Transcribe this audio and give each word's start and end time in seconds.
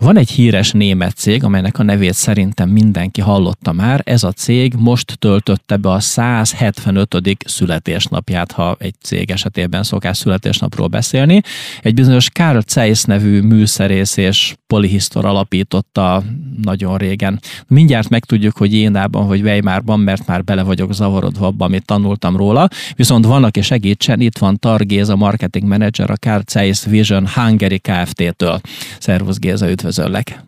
Van 0.00 0.16
egy 0.16 0.30
híres 0.30 0.70
német 0.70 1.16
cég, 1.16 1.44
amelynek 1.44 1.78
a 1.78 1.82
nevét 1.82 2.14
szerintem 2.14 2.68
mindenki 2.68 3.20
hallotta 3.20 3.72
már. 3.72 4.02
Ez 4.04 4.22
a 4.22 4.32
cég 4.32 4.74
most 4.78 5.18
töltötte 5.18 5.76
be 5.76 5.90
a 5.90 6.00
175. 6.00 7.36
születésnapját, 7.44 8.52
ha 8.52 8.76
egy 8.78 8.94
cég 9.02 9.30
esetében 9.30 9.82
szokás 9.82 10.16
születésnapról 10.16 10.86
beszélni. 10.86 11.40
Egy 11.82 11.94
bizonyos 11.94 12.30
Karl 12.30 12.58
Zeiss 12.66 13.02
nevű 13.02 13.40
műszerész 13.40 14.16
és 14.16 14.54
polihisztor 14.66 15.24
alapította 15.24 16.22
nagyon 16.62 16.96
régen. 16.96 17.40
Mindjárt 17.66 18.08
megtudjuk, 18.08 18.56
hogy 18.56 18.72
Jénában 18.72 19.26
vagy 19.26 19.42
Weimarban, 19.42 20.00
mert 20.00 20.26
már 20.26 20.44
bele 20.44 20.62
vagyok 20.62 20.94
zavarodva 20.94 21.46
abban, 21.46 21.66
amit 21.66 21.84
tanultam 21.84 22.36
róla. 22.36 22.68
Viszont 22.94 23.24
van, 23.24 23.44
aki 23.44 23.62
segítsen, 23.62 24.20
itt 24.20 24.38
van 24.38 24.58
Targéz, 24.58 25.08
a 25.08 25.16
marketing 25.16 25.68
manager 25.68 26.10
a 26.10 26.16
Karl 26.20 26.42
Zeiss 26.46 26.84
Vision 26.84 27.28
Hungary 27.28 27.78
Kft-től. 27.78 28.60
Szervusz 28.98 29.38
Géza, 29.38 29.66
üdvözöllek! 29.90 30.42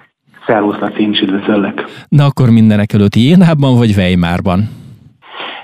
Szervusz, 0.46 0.79
Laci, 0.79 1.02
én 1.02 1.11
is 1.11 1.20
üdvözöllek! 1.20 1.84
Na 2.09 2.24
akkor 2.24 2.51
mindenek 2.51 2.92
előtt 2.92 3.14
Jénában 3.14 3.78
vagy 3.78 3.95
Weimarban? 3.96 4.68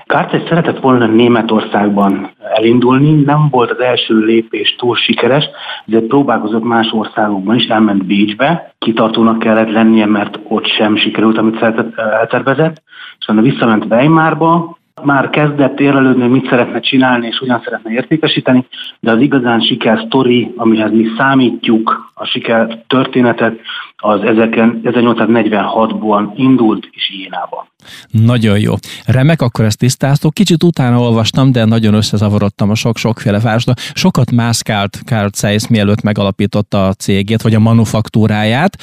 Kártyás 0.05 0.41
szeretett 0.47 0.79
volna 0.79 1.05
Németországban 1.05 2.31
elindulni, 2.55 3.21
nem 3.21 3.47
volt 3.51 3.71
az 3.71 3.79
első 3.79 4.17
lépés 4.17 4.75
túl 4.77 4.95
sikeres, 4.95 5.43
ezért 5.87 6.05
próbálkozott 6.05 6.63
más 6.63 6.91
országokban 6.91 7.55
is, 7.55 7.65
elment 7.65 8.05
Bécsbe, 8.05 8.73
kitartónak 8.79 9.39
kellett 9.39 9.71
lennie, 9.71 10.05
mert 10.05 10.39
ott 10.47 10.67
sem 10.67 10.95
sikerült, 10.97 11.37
amit 11.37 11.61
eltervezett, 11.95 12.81
és 13.19 13.27
onnan 13.27 13.43
visszament 13.43 13.85
Weimarba, 13.85 14.77
már 15.03 15.29
kezdett 15.29 15.79
érlelődni, 15.79 16.21
hogy 16.21 16.31
mit 16.31 16.49
szeretne 16.49 16.79
csinálni 16.79 17.27
és 17.27 17.37
hogyan 17.37 17.61
szeretne 17.63 17.91
értékesíteni, 17.91 18.65
de 18.99 19.11
az 19.11 19.21
igazán 19.21 19.59
siker 19.59 20.03
sztori, 20.05 20.53
amihez 20.55 20.91
mi 20.91 21.05
számítjuk 21.17 22.11
a 22.13 22.25
siker 22.25 22.83
történetet, 22.87 23.59
az 24.01 24.19
1846-ban 24.23 26.31
indult 26.35 26.89
és 26.91 27.11
Jénában. 27.19 27.67
Nagyon 28.11 28.59
jó. 28.59 28.73
Remek, 29.05 29.41
akkor 29.41 29.65
ezt 29.65 29.77
tisztáztuk. 29.77 30.33
Kicsit 30.33 30.63
utána 30.63 30.99
olvastam, 30.99 31.51
de 31.51 31.65
nagyon 31.65 31.93
összezavarodtam 31.93 32.69
a 32.69 32.75
sok-sokféle 32.75 33.39
vásda. 33.39 33.73
Sokat 33.93 34.31
mászkált 34.31 35.01
Carl 35.05 35.27
Zeiss, 35.33 35.67
mielőtt 35.67 36.01
megalapította 36.01 36.87
a 36.87 36.93
cégét, 36.93 37.41
vagy 37.41 37.53
a 37.53 37.59
manufaktúráját. 37.59 38.77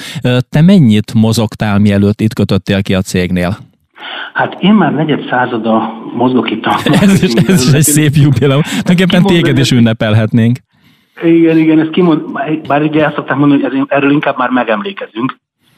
Te 0.49 0.63
mennyit 0.63 1.15
mozogtál, 1.15 1.79
mielőtt 1.79 2.21
itt 2.21 2.35
kötöttél 2.35 2.83
ki 2.83 2.95
a 2.95 3.01
cégnél? 3.01 3.57
Hát 4.33 4.57
én 4.61 4.73
már 4.73 4.93
negyed 4.93 5.27
százada 5.29 6.03
mozgok 6.15 6.51
itt 6.51 6.65
a... 6.65 6.79
ez, 7.03 7.23
is, 7.23 7.33
ez 7.33 7.67
is 7.69 7.73
egy 7.73 7.83
szép 7.83 8.15
jubileum. 8.15 8.63
Tulajdonképpen 8.63 9.23
téged 9.23 9.59
is 9.59 9.71
ünnepelhetnénk. 9.71 10.59
Igen, 11.23 11.59
igen, 11.59 11.81
ezt 11.81 11.91
kimond, 11.91 12.23
bár 12.67 12.83
ugye 12.83 13.05
el 13.05 13.13
szokták 13.15 13.37
mondani, 13.37 13.63
hogy 13.63 13.85
erről 13.89 14.11
inkább 14.11 14.39
már 14.39 14.51
megemlékezünk, 14.51 15.37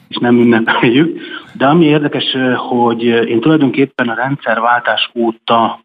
és 0.09 0.17
nem 0.17 0.39
ünnepeljük. 0.39 1.19
De 1.53 1.65
ami 1.65 1.85
érdekes, 1.85 2.37
hogy 2.55 3.03
én 3.03 3.39
tulajdonképpen 3.39 4.07
a 4.07 4.15
rendszerváltás 4.15 5.11
óta 5.15 5.79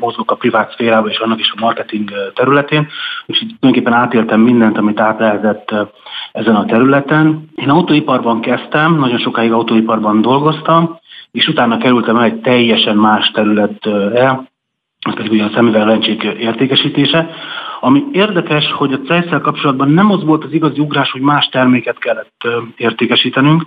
mozgok 0.00 0.30
a 0.30 0.34
privát 0.34 0.72
szférában 0.72 1.10
és 1.10 1.18
annak 1.18 1.40
is 1.40 1.52
a 1.56 1.60
marketing 1.60 2.10
területén, 2.34 2.88
úgyhogy 3.26 3.54
tulajdonképpen 3.58 4.00
átéltem 4.00 4.40
mindent, 4.40 4.78
amit 4.78 5.00
át 5.00 5.18
lehetett 5.18 5.74
ezen 6.32 6.54
a 6.54 6.64
területen. 6.64 7.50
Én 7.54 7.70
autóiparban 7.70 8.40
kezdtem, 8.40 8.98
nagyon 8.98 9.18
sokáig 9.18 9.52
autóiparban 9.52 10.20
dolgoztam, 10.20 10.98
és 11.34 11.48
utána 11.48 11.78
kerültem 11.78 12.16
el 12.16 12.24
egy 12.24 12.40
teljesen 12.40 12.96
más 12.96 13.30
területre, 13.30 14.30
az 15.00 15.14
pedig 15.14 15.30
ugye 15.30 15.44
a 15.44 15.50
szemüveg 15.54 15.86
lencsék 15.86 16.22
értékesítése, 16.22 17.30
ami 17.80 18.04
érdekes, 18.12 18.72
hogy 18.72 18.92
a 18.92 19.00
cejszel 19.06 19.40
kapcsolatban 19.40 19.90
nem 19.90 20.10
az 20.10 20.24
volt 20.24 20.44
az 20.44 20.52
igazi 20.52 20.80
ugrás, 20.80 21.10
hogy 21.10 21.20
más 21.20 21.48
terméket 21.48 21.98
kellett 21.98 22.48
értékesítenünk, 22.76 23.66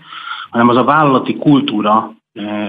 hanem 0.50 0.68
az 0.70 0.78
a 0.78 0.84
vállalati 0.84 1.36
kultúra, 1.36 2.14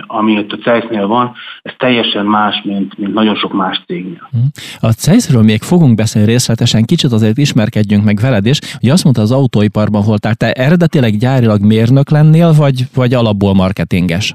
ami 0.06 0.38
ott 0.38 0.52
a 0.52 0.58
Zeiss-nél 0.62 1.06
van, 1.06 1.34
ez 1.62 1.72
teljesen 1.76 2.26
más, 2.26 2.62
mint, 2.64 2.98
mint 2.98 3.14
nagyon 3.14 3.34
sok 3.34 3.52
más 3.52 3.82
cégnél. 3.86 4.28
Hm. 4.30 4.38
A 4.86 4.90
Zeiss-ről 4.90 5.42
még 5.42 5.62
fogunk 5.62 5.94
beszélni 5.94 6.28
részletesen, 6.28 6.84
kicsit 6.84 7.12
azért 7.12 7.38
ismerkedjünk 7.38 8.04
meg 8.04 8.18
veled 8.20 8.46
is. 8.46 8.58
Ugye 8.82 8.92
azt 8.92 9.04
mondta, 9.04 9.22
az 9.22 9.32
autóiparban 9.32 10.02
voltál, 10.06 10.34
te 10.34 10.52
eredetileg 10.52 11.16
gyárilag 11.16 11.60
mérnök 11.60 12.10
lennél, 12.10 12.52
vagy, 12.52 12.82
vagy 12.94 13.14
alapból 13.14 13.54
marketinges? 13.54 14.34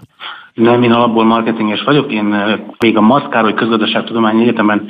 Nem, 0.54 0.84
én 0.84 0.92
alapból 0.92 1.24
marketinges 1.24 1.84
vagyok. 1.84 2.12
Én 2.12 2.36
még 2.80 2.98
a 2.98 3.02
Maszkároly 3.02 3.54
Közgazdaságtudományi 3.54 4.42
Egyetemen 4.42 4.90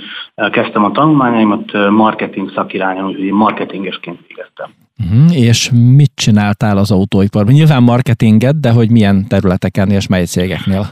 kezdtem 0.52 0.84
a 0.84 0.92
tanulmányaimat 0.92 1.90
marketing 1.90 2.52
szakirányon, 2.56 3.06
úgyhogy 3.06 3.24
én 3.24 3.34
marketingesként 3.34 4.20
végeztem. 4.28 4.70
Uh-huh. 5.04 5.38
És 5.38 5.72
mit 5.96 6.12
csináltál 6.16 6.78
az 6.78 6.92
autóiparban? 6.92 7.54
Nyilván 7.54 7.84
marketinget, 7.84 8.60
de 8.60 8.72
hogy 8.72 8.90
milyen 8.90 9.28
területeken 9.28 9.90
és 9.90 10.08
mely 10.08 10.24
cégeknél? 10.26 10.86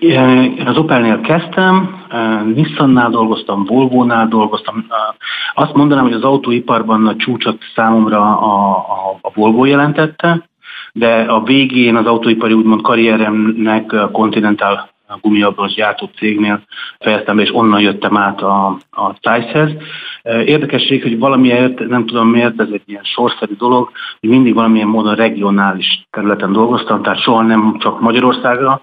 Én 0.00 0.66
az 0.66 0.76
Opelnél 0.76 1.20
kezdtem, 1.20 2.04
Nissannál 2.54 3.10
dolgoztam, 3.10 3.64
Volvo-nál 3.64 4.28
dolgoztam. 4.28 4.86
Azt 5.54 5.74
mondanám, 5.74 6.04
hogy 6.04 6.12
az 6.12 6.22
autóiparban 6.22 7.06
a 7.06 7.16
csúcsot 7.16 7.58
számomra 7.74 8.38
a, 8.38 8.76
a, 8.76 9.18
a 9.20 9.30
Volvo 9.34 9.64
jelentette, 9.64 10.48
de 10.98 11.20
a 11.28 11.42
végén 11.42 11.96
az 11.96 12.06
autóipari 12.06 12.52
úgymond 12.52 12.82
karrieremnek 12.82 13.92
a 13.92 14.10
Continental 14.10 14.88
gumiabroncs 15.20 15.74
gyártó 15.74 16.10
cégnél 16.16 16.62
fejeztem 16.98 17.36
be, 17.36 17.42
és 17.42 17.54
onnan 17.54 17.80
jöttem 17.80 18.16
át 18.16 18.42
a, 18.42 18.66
a 18.90 19.14
Zeiss-hez. 19.22 19.70
Érdekesség, 20.22 21.02
hogy 21.02 21.18
valamiért, 21.18 21.88
nem 21.88 22.06
tudom 22.06 22.28
miért, 22.28 22.60
ez 22.60 22.68
egy 22.72 22.82
ilyen 22.86 23.04
sorszerű 23.04 23.54
dolog, 23.54 23.90
hogy 24.20 24.28
mindig 24.28 24.54
valamilyen 24.54 24.88
módon 24.88 25.14
regionális 25.14 26.06
területen 26.10 26.52
dolgoztam, 26.52 27.02
tehát 27.02 27.22
soha 27.22 27.42
nem 27.42 27.76
csak 27.78 28.00
Magyarországra 28.00 28.82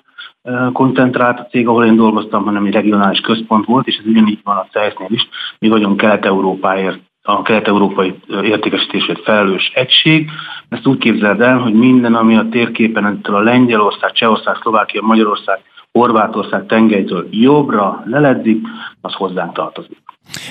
koncentrált 0.73 1.39
a 1.39 1.45
cég, 1.45 1.67
ahol 1.67 1.85
én 1.85 1.95
dolgoztam, 1.95 2.43
hanem 2.43 2.65
egy 2.65 2.73
regionális 2.73 3.19
központ 3.19 3.65
volt, 3.65 3.87
és 3.87 3.97
ez 3.97 4.05
ugyanígy 4.05 4.39
van 4.43 4.57
a 4.57 4.67
Zeiss-nél 4.71 5.09
is. 5.11 5.27
Mi 5.59 5.69
vagyunk 5.69 5.97
Kelet-Európáért 5.97 6.99
a 7.23 7.41
kelet-európai 7.41 8.19
értékesítésért 8.43 9.23
felelős 9.23 9.71
egység. 9.73 10.29
Ezt 10.69 10.87
úgy 10.87 10.97
képzeld 10.97 11.41
el, 11.41 11.57
hogy 11.57 11.73
minden, 11.73 12.15
ami 12.15 12.35
a 12.35 12.47
térképen 12.51 13.05
ettől 13.05 13.35
a 13.35 13.43
Lengyelország, 13.43 14.11
Csehország, 14.11 14.55
Szlovákia, 14.61 15.01
Magyarország, 15.01 15.59
Horvátország 15.91 16.65
tengelytől 16.65 17.27
jobbra 17.31 18.03
leledzik, 18.05 18.67
az 19.01 19.13
hozzánk 19.13 19.53
tartozik. 19.53 19.97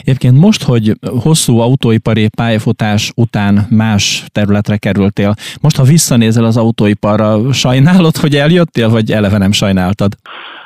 Egyébként 0.00 0.38
most, 0.38 0.62
hogy 0.62 0.92
hosszú 1.22 1.58
autóipari 1.58 2.28
pályafutás 2.36 3.12
után 3.16 3.66
más 3.70 4.24
területre 4.32 4.76
kerültél, 4.76 5.34
most 5.60 5.76
ha 5.76 5.82
visszanézel 5.82 6.44
az 6.44 6.56
autóiparra, 6.56 7.52
sajnálod, 7.52 8.16
hogy 8.16 8.34
eljöttél, 8.34 8.88
vagy 8.88 9.10
eleve 9.10 9.38
nem 9.38 9.52
sajnáltad? 9.52 10.12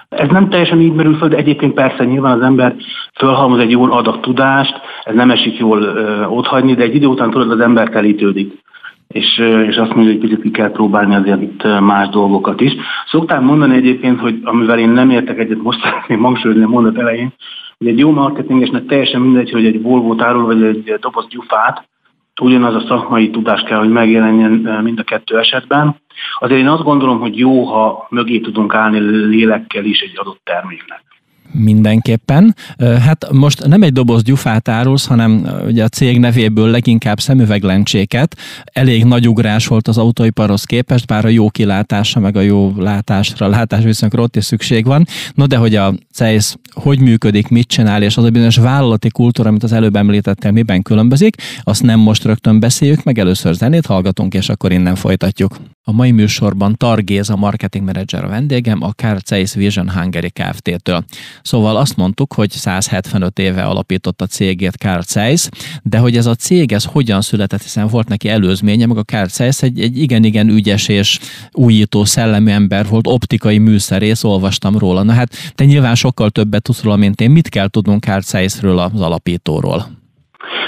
Ez 0.09 0.29
nem 0.29 0.49
teljesen 0.49 0.81
így 0.81 0.93
merül 0.93 1.15
föl, 1.15 1.29
de 1.29 1.37
egyébként 1.37 1.75
persze 1.75 2.05
nyilván 2.05 2.37
az 2.37 2.43
ember 2.45 2.75
fölhalmoz 3.15 3.59
egy 3.59 3.71
jó 3.71 3.93
adag 3.93 4.21
tudást, 4.21 4.81
ez 5.03 5.15
nem 5.15 5.31
esik 5.31 5.59
jól 5.59 5.83
ö, 5.83 6.25
otthagyni, 6.25 6.75
de 6.75 6.83
egy 6.83 6.95
idő 6.95 7.07
után 7.07 7.31
tudod, 7.31 7.51
az 7.51 7.61
ember 7.61 7.89
telítődik. 7.89 8.65
És, 9.09 9.39
és 9.69 9.77
azt 9.77 9.95
mondja, 9.95 10.13
hogy 10.13 10.21
picit 10.21 10.43
ki 10.43 10.51
kell 10.51 10.71
próbálni 10.71 11.15
azért 11.15 11.43
itt 11.43 11.63
más 11.81 12.09
dolgokat 12.09 12.61
is. 12.61 12.73
Szoktam 13.07 13.45
mondani 13.45 13.77
egyébként, 13.77 14.21
hogy 14.21 14.41
amivel 14.43 14.79
én 14.79 14.89
nem 14.89 15.11
értek 15.11 15.39
egyet, 15.39 15.63
most 15.63 15.83
szeretném 15.83 16.23
hangsúlyozni 16.23 16.65
a 16.65 16.69
mondat 16.69 16.99
elején, 16.99 17.33
hogy 17.79 17.87
egy 17.89 17.99
jó 17.99 18.11
marketingesnek 18.11 18.87
teljesen 18.87 19.21
mindegy, 19.21 19.51
hogy 19.51 19.67
egy 19.67 19.83
Volvo 19.83 20.15
tárol, 20.15 20.45
vagy 20.45 20.63
egy 20.63 20.97
doboz 21.01 21.27
gyufát, 21.29 21.89
ugyanaz 22.41 22.75
a 22.75 22.87
szakmai 22.87 23.31
tudás 23.31 23.63
kell, 23.63 23.79
hogy 23.79 23.91
megjelenjen 23.91 24.51
mind 24.83 24.99
a 24.99 25.03
kettő 25.03 25.39
esetben. 25.39 25.97
Azért 26.39 26.61
én 26.61 26.69
azt 26.69 26.83
gondolom, 26.83 27.21
hogy 27.21 27.39
jó, 27.39 27.65
ha 27.65 28.07
mögé 28.11 28.41
tudunk 28.41 28.75
állni 28.75 28.99
lélekkel 29.27 29.85
is 29.85 30.01
egy 30.01 30.19
adott 30.19 30.41
terméknek 30.45 31.05
mindenképpen. 31.59 32.55
Hát 32.79 33.33
most 33.33 33.67
nem 33.67 33.83
egy 33.83 33.93
doboz 33.93 34.23
gyufát 34.23 34.69
árulsz, 34.69 35.07
hanem 35.07 35.47
ugye 35.67 35.85
a 35.85 35.89
cég 35.89 36.19
nevéből 36.19 36.71
leginkább 36.71 37.21
szemüveglencséket. 37.21 38.37
Elég 38.65 39.05
nagy 39.05 39.29
ugrás 39.29 39.67
volt 39.67 39.89
az 39.89 39.99
autóiparhoz 39.99 40.65
képest, 40.65 41.07
bár 41.07 41.25
a 41.25 41.29
jó 41.29 41.51
kilátása, 41.51 42.21
meg 42.21 42.37
a 42.37 42.41
jó 42.41 42.73
látásra, 42.77 43.49
látásviszonyokra 43.49 44.23
ott 44.23 44.37
is 44.37 44.45
szükség 44.45 44.85
van. 44.85 45.07
No 45.35 45.47
de 45.47 45.57
hogy 45.57 45.75
a 45.75 45.95
CEIS 46.13 46.55
hogy 46.73 47.01
működik, 47.01 47.49
mit 47.49 47.69
csinál, 47.69 48.03
és 48.03 48.17
az 48.17 48.25
a 48.25 48.31
bizonyos 48.31 48.57
vállalati 48.57 49.11
kultúra, 49.11 49.49
amit 49.49 49.63
az 49.63 49.73
előbb 49.73 49.97
említettél, 49.97 50.51
miben 50.51 50.83
különbözik, 50.83 51.37
azt 51.63 51.83
nem 51.83 52.01
most 52.01 52.25
rögtön 52.25 52.61
beszéljük, 52.61 53.03
meg 53.03 53.19
először 53.19 53.55
zenét 53.55 53.87
hallgatunk, 53.87 54.35
és 54.35 54.49
akkor 54.49 54.73
innen 54.73 54.95
folytatjuk. 54.95 55.57
A 55.85 55.93
mai 55.93 56.11
műsorban 56.11 56.75
Targéz, 56.77 57.31
a 57.31 57.37
marketing 57.37 57.85
manager 57.85 58.25
a 58.25 58.29
vendégem, 58.29 58.83
a 58.83 58.91
Carl 58.91 59.19
Zeiss 59.27 59.55
Vision 59.55 59.91
Hungary 59.91 60.31
Kft-től. 60.31 61.05
Szóval 61.47 61.77
azt 61.77 61.97
mondtuk, 61.97 62.33
hogy 62.35 62.51
175 62.51 63.39
éve 63.39 63.63
alapított 63.63 64.21
a 64.21 64.27
cégét 64.27 64.77
Carl 64.85 65.01
Zeiss, 65.01 65.49
de 65.83 65.99
hogy 65.99 66.17
ez 66.17 66.27
a 66.27 66.35
cég 66.35 66.73
ez 66.73 66.85
hogyan 66.85 67.21
született, 67.21 67.63
hiszen 67.63 67.87
volt 67.87 68.09
neki 68.09 68.29
előzménye, 68.29 68.87
meg 68.87 68.97
a 68.97 69.03
Carl 69.03 69.27
Zeiss 69.27 69.63
egy, 69.63 69.81
egy 69.81 69.99
igen-igen 69.99 70.49
ügyes 70.49 70.89
és 70.89 71.19
újító 71.53 72.05
szellemű 72.05 72.51
ember 72.51 72.85
volt, 72.91 73.07
optikai 73.07 73.59
műszerész, 73.59 74.25
olvastam 74.25 74.79
róla. 74.79 75.03
Na 75.03 75.13
hát 75.13 75.29
te 75.55 75.65
nyilván 75.65 75.95
sokkal 75.95 76.31
többet 76.31 76.63
tudsz 76.63 76.83
róla, 76.83 76.97
mint 76.97 77.21
én. 77.21 77.31
Mit 77.31 77.49
kell 77.49 77.69
tudnunk 77.69 78.03
Carl 78.03 78.21
Zeissről 78.21 78.79
az 78.79 79.01
alapítóról? 79.01 79.81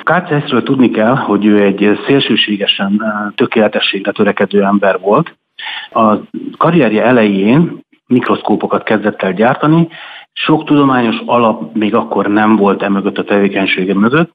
Kártyászről 0.03 0.63
tudni 0.63 0.91
kell, 0.91 1.15
hogy 1.15 1.45
ő 1.45 1.63
egy 1.63 1.99
szélsőségesen 2.07 3.03
tökéletességre 3.35 4.13
törekedő 4.13 4.63
ember 4.63 4.99
volt. 5.01 5.37
A 5.93 6.17
karrierje 6.57 7.05
elején 7.05 7.87
mikroszkópokat 8.07 8.83
kezdett 8.83 9.23
el 9.23 9.33
gyártani, 9.33 9.89
sok 10.45 10.65
tudományos 10.65 11.17
alap 11.27 11.75
még 11.75 11.95
akkor 11.95 12.27
nem 12.27 12.57
volt 12.57 12.83
emögött 12.83 13.19
a 13.19 13.25
tevékenysége 13.25 13.95
mögött, 13.95 14.33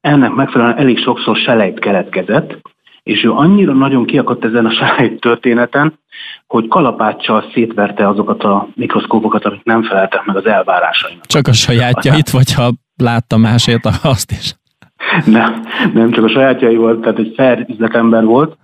ennek 0.00 0.32
megfelelően 0.32 0.78
elég 0.78 0.98
sokszor 0.98 1.36
selejt 1.36 1.78
keletkezett, 1.78 2.58
és 3.02 3.24
ő 3.24 3.32
annyira 3.32 3.72
nagyon 3.72 4.04
kiakadt 4.04 4.44
ezen 4.44 4.66
a 4.66 4.70
selejt 4.70 5.20
történeten, 5.20 5.98
hogy 6.46 6.68
kalapáccsal 6.68 7.44
szétverte 7.54 8.08
azokat 8.08 8.44
a 8.44 8.68
mikroszkópokat, 8.74 9.44
amik 9.44 9.64
nem 9.64 9.82
feleltek 9.82 10.24
meg 10.24 10.36
az 10.36 10.46
elvárásainak. 10.46 11.26
Csak 11.26 11.48
a 11.48 11.52
sajátjait, 11.52 12.30
vagy 12.30 12.52
ha 12.52 12.70
látta 12.96 13.36
másért, 13.36 13.84
azt 14.02 14.30
is? 14.30 14.54
Nem, 15.24 15.62
nem 15.94 16.10
csak 16.10 16.24
a 16.24 16.28
sajátjai 16.28 16.76
volt, 16.76 17.00
tehát 17.00 17.18
egy 17.18 17.32
fair 17.36 17.66
üzletember 17.68 18.24
volt, 18.24 18.56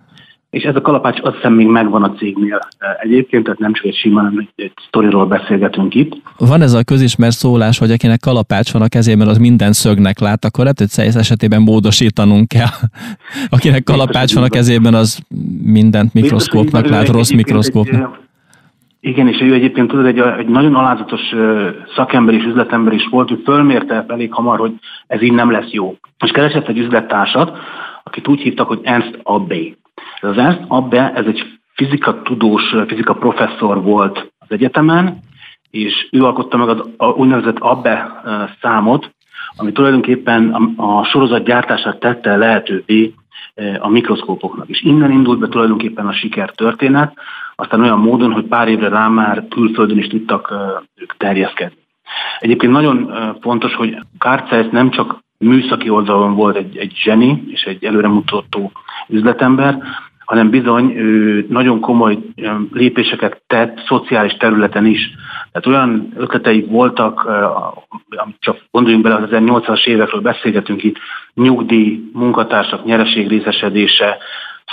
és 0.52 0.62
ez 0.62 0.76
a 0.76 0.81
kalapács 0.81 1.19
azt 1.22 1.34
hiszem 1.34 1.52
még 1.52 1.66
megvan 1.66 2.02
a 2.02 2.12
cégnél 2.12 2.58
egyébként, 3.02 3.44
tehát 3.44 3.58
nem 3.58 3.72
csak 3.72 3.84
egy 3.84 3.94
sima, 3.94 4.20
hanem 4.20 4.38
egy, 4.38 4.64
egy 4.64 4.72
sztoriról 4.87 5.26
beszélgetünk 5.26 5.94
itt. 5.94 6.16
Van 6.38 6.62
ez 6.62 6.72
a 6.72 6.82
közismert 6.84 7.37
szólás, 7.37 7.78
hogy 7.78 7.90
akinek 7.90 8.20
kalapács 8.20 8.72
van 8.72 8.82
a 8.82 8.88
kezében, 8.88 9.28
az 9.28 9.38
minden 9.38 9.72
szögnek 9.72 10.19
lát, 10.19 10.44
akkor 10.44 10.60
lehet, 10.60 10.78
hogy 10.78 10.88
Zeiss 10.88 11.14
esetében 11.14 11.62
módosítanunk 11.62 12.49
kell. 12.49 12.75
akinek 13.56 13.82
kalapács 13.82 14.34
van 14.34 14.43
a 14.43 14.49
kezében, 14.49 14.94
az 14.94 15.20
mindent 15.64 16.14
mikroszkópnak 16.14 16.88
lát, 16.88 17.08
rossz 17.08 17.31
mikroszkópnak. 17.31 18.20
Igen, 19.00 19.28
és 19.28 19.40
ő 19.40 19.55
egyébként 19.55 19.88
tudod, 19.88 20.06
egy, 20.06 20.19
egy 20.19 20.48
nagyon 20.48 20.75
alázatos 20.75 21.20
szakember 21.96 22.34
és 22.34 22.44
üzletember 22.44 22.93
is 22.93 23.08
volt, 23.10 23.31
ő 23.31 23.40
fölmérte 23.44 24.05
elég 24.08 24.32
hamar, 24.32 24.58
hogy 24.58 24.72
ez 25.06 25.22
így 25.22 25.32
nem 25.32 25.50
lesz 25.50 25.70
jó. 25.70 25.96
És 26.25 26.31
keresett 26.31 26.69
egy 26.69 26.78
üzlettársat, 26.78 27.58
akit 28.02 28.28
úgy 28.28 28.40
hívtak, 28.40 28.69
hogy 28.69 28.81
Ernst 28.82 29.19
Abbey. 29.22 29.76
Az 30.22 30.38
Ernst 30.38 30.60
Abbe, 30.69 31.12
ez 31.14 31.26
egy 31.26 31.42
fizika 31.74 32.22
tudós, 32.22 32.74
fizika 32.86 33.14
professzor 33.14 33.82
volt 33.82 34.32
az 34.38 34.46
egyetemen, 34.48 35.19
és 35.70 36.08
ő 36.10 36.24
alkotta 36.24 36.56
meg 36.56 36.69
az 36.69 36.82
a 36.96 37.06
úgynevezett 37.06 37.58
Abbe 37.58 38.22
számot, 38.60 39.14
ami 39.56 39.72
tulajdonképpen 39.72 40.54
a, 40.76 40.98
a 40.98 41.04
sorozat 41.04 41.44
gyártását 41.44 42.00
tette 42.00 42.36
lehetővé 42.36 43.14
a 43.78 43.88
mikroszkópoknak. 43.88 44.69
És 44.69 44.82
innen 44.82 45.10
indult 45.10 45.38
be 45.38 45.48
tulajdonképpen 45.48 46.06
a 46.06 46.12
sikertörténet, 46.12 47.14
aztán 47.56 47.80
olyan 47.80 47.98
módon, 47.98 48.32
hogy 48.32 48.44
pár 48.44 48.69
évre 48.69 48.88
rá 48.88 49.08
már 49.08 49.44
külföldön 49.48 49.98
is 49.98 50.06
tudtak 50.06 50.54
ők 50.96 51.16
terjeszkedni. 51.16 51.76
Egyébként 52.38 52.72
nagyon 52.72 53.12
fontos, 53.40 53.74
hogy 53.74 53.96
Carl 54.19 54.69
nem 54.70 54.90
csak 54.90 55.19
műszaki 55.38 55.88
oldalon 55.88 56.34
volt 56.34 56.56
egy, 56.56 56.76
egy 56.76 56.92
zseni 56.94 57.42
és 57.46 57.62
egy 57.62 57.84
előremutató 57.84 58.72
üzletember, 59.08 59.78
hanem 60.32 60.50
bizony 60.50 60.93
ő 60.96 61.46
nagyon 61.49 61.81
komoly 61.81 62.19
lépéseket 62.73 63.43
tett 63.46 63.79
szociális 63.87 64.32
területen 64.32 64.87
is. 64.87 65.11
Tehát 65.52 65.67
olyan 65.67 66.12
ötleteik 66.17 66.70
voltak, 66.70 67.25
amit 68.08 68.37
csak 68.38 68.56
gondoljunk 68.70 69.05
bele, 69.05 69.14
az 69.14 69.29
1800-as 69.31 69.87
évekről 69.87 70.20
beszélgetünk 70.20 70.82
itt, 70.84 70.96
nyugdíj, 71.34 72.00
munkatársak 72.12 72.84
nyereség 72.84 73.29
részesedése, 73.29 74.19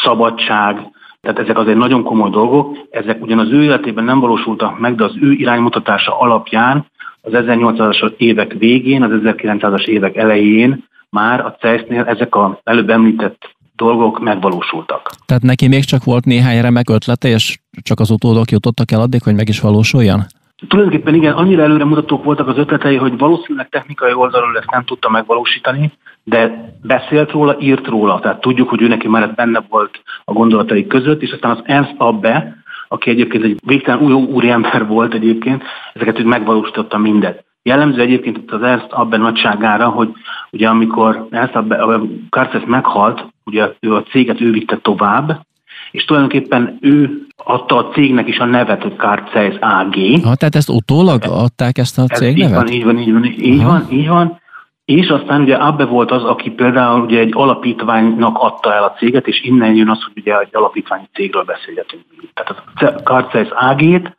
szabadság, 0.04 0.78
tehát 1.22 1.40
ezek 1.40 1.58
azért 1.58 1.78
nagyon 1.78 2.04
komoly 2.04 2.30
dolgok, 2.30 2.78
ezek 2.90 3.22
ugyan 3.22 3.40
az 3.40 3.52
ő 3.52 3.64
életében 3.64 4.04
nem 4.04 4.20
valósultak 4.20 4.80
meg, 4.80 4.96
de 4.96 5.04
az 5.04 5.16
ő 5.22 5.32
iránymutatása 5.32 6.20
alapján 6.20 6.86
az 7.22 7.32
1800-as 7.36 8.14
évek 8.18 8.54
végén, 8.54 9.04
az 9.04 9.12
1900-as 9.14 9.86
évek 9.86 10.16
elején 10.16 10.84
már 11.10 11.46
a 11.46 11.56
CESZ-nél 11.60 12.04
ezek 12.04 12.36
az 12.36 12.52
előbb 12.64 12.90
említett 12.90 13.58
dolgok 13.80 14.20
megvalósultak. 14.20 15.10
Tehát 15.26 15.44
neki 15.44 15.68
még 15.68 15.84
csak 15.84 16.04
volt 16.04 16.26
néhány 16.26 16.62
remek 16.62 16.90
ötlete, 16.90 17.28
és 17.28 17.58
csak 17.82 18.00
az 18.00 18.10
utódok 18.10 18.52
jutottak 18.52 18.92
el 18.92 19.02
addig, 19.02 19.24
hogy 19.24 19.36
meg 19.36 19.50
is 19.50 19.60
valósuljon? 19.60 20.22
Tulajdonképpen 20.68 21.14
igen, 21.14 21.34
annyira 21.34 21.64
előremutatók 21.64 22.24
voltak 22.24 22.48
az 22.48 22.58
ötletei, 22.58 22.96
hogy 22.96 23.18
valószínűleg 23.18 23.70
technikai 23.70 24.14
oldalról 24.14 24.58
ezt 24.58 24.72
nem 24.72 24.84
tudta 24.84 25.10
megvalósítani, 25.10 25.92
de 26.24 26.74
beszélt 26.82 27.32
róla, 27.32 27.56
írt 27.60 27.88
róla. 27.88 28.20
Tehát 28.20 28.42
tudjuk, 28.42 28.70
hogy 28.70 28.82
ő 28.82 28.88
neki 28.88 29.08
már 29.08 29.34
benne 29.34 29.64
volt 29.70 30.02
a 30.26 30.34
gondolatai 30.34 30.88
között, 30.88 31.22
és 31.22 31.32
aztán 31.32 31.52
az 31.52 31.62
Ernst 31.64 31.94
Abbe, 31.98 32.64
aki 32.88 33.10
egyébként 33.10 33.44
egy 33.44 33.60
végtelen 33.66 34.02
új 34.02 34.14
úriember 34.14 34.88
volt 34.88 35.14
egyébként, 35.14 35.64
ezeket 35.94 36.20
úgy 36.20 36.26
megvalósította 36.26 36.98
mindet. 36.98 37.44
Jellemző 37.70 38.02
egyébként 38.02 38.52
az 38.52 38.62
Ernst 38.62 38.92
Abbe 38.92 39.18
nagyságára, 39.18 39.90
hogy 39.90 40.10
ugye 40.52 40.68
amikor 40.68 41.28
Ernst 41.30 41.56
Abbe, 41.56 41.76
a 41.76 42.02
Carces 42.30 42.64
meghalt, 42.66 43.26
ugye 43.46 43.74
ő 43.80 43.96
a 43.96 44.04
céget 44.04 44.42
ő 44.42 44.52
vitte 44.52 44.78
tovább, 44.78 45.46
és 45.92 46.06
tulajdonképpen 46.06 46.78
ő 46.82 47.26
adta 47.44 47.78
a 47.78 47.90
cégnek 47.90 48.28
is 48.28 48.38
a 48.38 48.46
nevet, 48.46 48.82
hogy 48.82 48.96
Carces 48.96 49.56
AG. 49.60 49.96
Ha, 50.24 50.36
tehát 50.36 50.56
ezt 50.56 50.70
utólag 50.70 51.22
adták 51.28 51.78
ezt 51.78 51.98
a 51.98 52.04
cégnevet? 52.06 52.70
Így 52.70 52.84
van, 52.84 52.98
így 52.98 53.12
van, 53.12 53.24
így 53.24 53.24
van, 53.24 53.26
így 53.26 53.64
van, 53.64 53.88
így 53.90 54.08
van. 54.08 54.40
És 54.86 55.08
aztán 55.08 55.42
ugye 55.42 55.56
Abbe 55.56 55.86
volt 55.86 56.12
az, 56.12 56.24
aki 56.24 56.50
például 56.50 57.02
ugye 57.02 57.20
egy 57.20 57.32
alapítványnak 57.34 58.38
adta 58.38 58.74
el 58.74 58.84
a 58.84 58.94
céget, 58.98 59.28
és 59.28 59.44
innen 59.44 59.76
jön 59.76 59.90
az, 59.90 60.04
hogy 60.04 60.14
ugye 60.16 60.40
egy 60.40 60.50
alapítványi 60.52 61.08
cégről 61.14 61.44
beszélgetünk. 61.44 62.04
Tehát 62.34 62.64
a 62.76 63.02
Carces 63.04 63.48
AG-t 63.50 64.18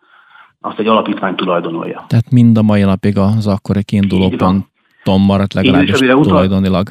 azt 0.61 0.79
egy 0.79 0.87
alapítvány 0.87 1.35
tulajdonolja. 1.35 2.05
Tehát 2.09 2.31
mind 2.31 2.59
a 2.59 2.63
mai 2.63 2.83
napig 2.83 3.19
az 3.19 3.47
akkori 3.47 3.85
kiinduló 3.85 4.29
ponton 4.29 5.21
maradt 5.27 5.55
legalábbis 5.55 5.99
tulajdonilag. 5.99 6.89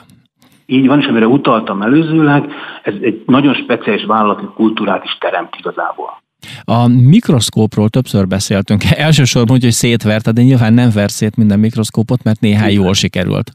Így 0.66 0.88
van, 0.88 1.00
és 1.00 1.06
amire 1.06 1.28
utaltam 1.28 1.82
előzőleg, 1.82 2.52
ez 2.84 2.94
egy 3.02 3.24
nagyon 3.26 3.54
speciális 3.54 4.06
vállalati 4.06 4.46
kultúrát 4.56 5.04
is 5.04 5.18
teremt 5.20 5.56
igazából. 5.60 6.22
A 6.64 6.88
mikroszkópról 6.88 7.90
többször 7.90 8.28
beszéltünk. 8.28 8.84
Elsősorban 9.08 9.56
úgy, 9.56 9.64
hogy 9.64 9.72
szétverte, 9.72 10.32
de 10.32 10.42
nyilván 10.42 10.74
nem 10.74 10.90
ver 10.94 11.10
szét 11.10 11.36
minden 11.36 11.60
mikroszkópot, 11.60 12.24
mert 12.24 12.40
néhány 12.40 12.72
jól 12.72 12.94
sikerült. 12.94 13.52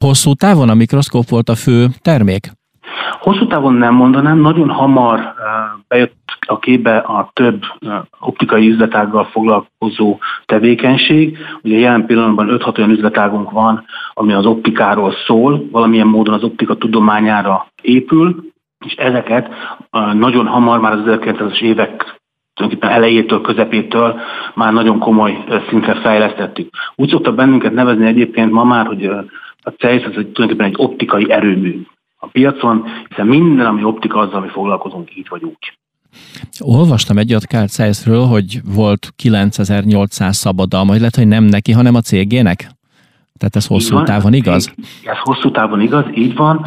Hosszú 0.00 0.32
távon 0.34 0.68
a 0.68 0.74
mikroszkóp 0.74 1.28
volt 1.28 1.48
a 1.48 1.54
fő 1.54 1.86
termék? 2.02 2.50
Hosszú 3.20 3.46
távon 3.46 3.74
nem 3.74 3.94
mondanám, 3.94 4.38
nagyon 4.38 4.70
hamar 4.70 5.34
bejött 5.88 6.17
a 6.48 6.58
képbe 6.58 6.96
a 6.96 7.30
több 7.32 7.62
optikai 8.20 8.68
üzletággal 8.68 9.24
foglalkozó 9.24 10.18
tevékenység. 10.44 11.38
Ugye 11.62 11.78
jelen 11.78 12.06
pillanatban 12.06 12.48
5-6 12.50 12.78
olyan 12.78 12.90
üzletágunk 12.90 13.50
van, 13.50 13.84
ami 14.14 14.32
az 14.32 14.46
optikáról 14.46 15.14
szól, 15.26 15.68
valamilyen 15.70 16.06
módon 16.06 16.34
az 16.34 16.42
optika 16.42 16.74
tudományára 16.74 17.66
épül, 17.82 18.52
és 18.86 18.94
ezeket 18.94 19.48
nagyon 20.12 20.46
hamar, 20.46 20.80
már 20.80 20.92
az 20.92 21.00
1900-as 21.04 21.60
évek 21.60 22.20
tulajdonképpen 22.54 22.96
elejétől, 22.96 23.40
közepétől 23.40 24.20
már 24.54 24.72
nagyon 24.72 24.98
komoly 24.98 25.44
szintre 25.68 25.94
fejlesztettük. 25.94 26.70
Úgy 26.94 27.08
szoktak 27.08 27.34
bennünket 27.34 27.72
nevezni 27.72 28.06
egyébként 28.06 28.52
ma 28.52 28.64
már, 28.64 28.86
hogy 28.86 29.04
a 29.62 29.70
CEISZ 29.78 30.04
az 30.04 30.16
egy, 30.16 30.32
tulajdonképpen 30.32 30.66
egy 30.66 30.74
optikai 30.76 31.30
erőmű 31.30 31.80
a 32.18 32.26
piacon, 32.26 32.84
hiszen 33.08 33.26
minden, 33.26 33.66
ami 33.66 33.84
optika, 33.84 34.18
azzal, 34.18 34.36
ami 34.36 34.48
foglalkozunk, 34.48 35.16
így 35.16 35.28
vagy 35.28 35.44
úgy. 35.44 35.78
Olvastam 36.60 37.18
egy 37.18 37.36
Carl 37.48 37.66
Zeissről, 37.66 38.24
hogy 38.24 38.60
volt 38.64 39.12
9800 39.16 40.36
szabadalma, 40.36 40.94
lehet, 40.94 41.16
hogy 41.16 41.28
nem 41.28 41.44
neki, 41.44 41.72
hanem 41.72 41.94
a 41.94 42.00
cégének? 42.00 42.58
Tehát 43.38 43.56
ez 43.56 43.66
hosszú 43.66 43.94
van, 43.94 44.04
távon 44.04 44.32
igaz? 44.32 44.74
Ez 45.04 45.18
hosszú 45.18 45.50
távon 45.50 45.80
igaz, 45.80 46.04
így 46.14 46.34
van. 46.34 46.66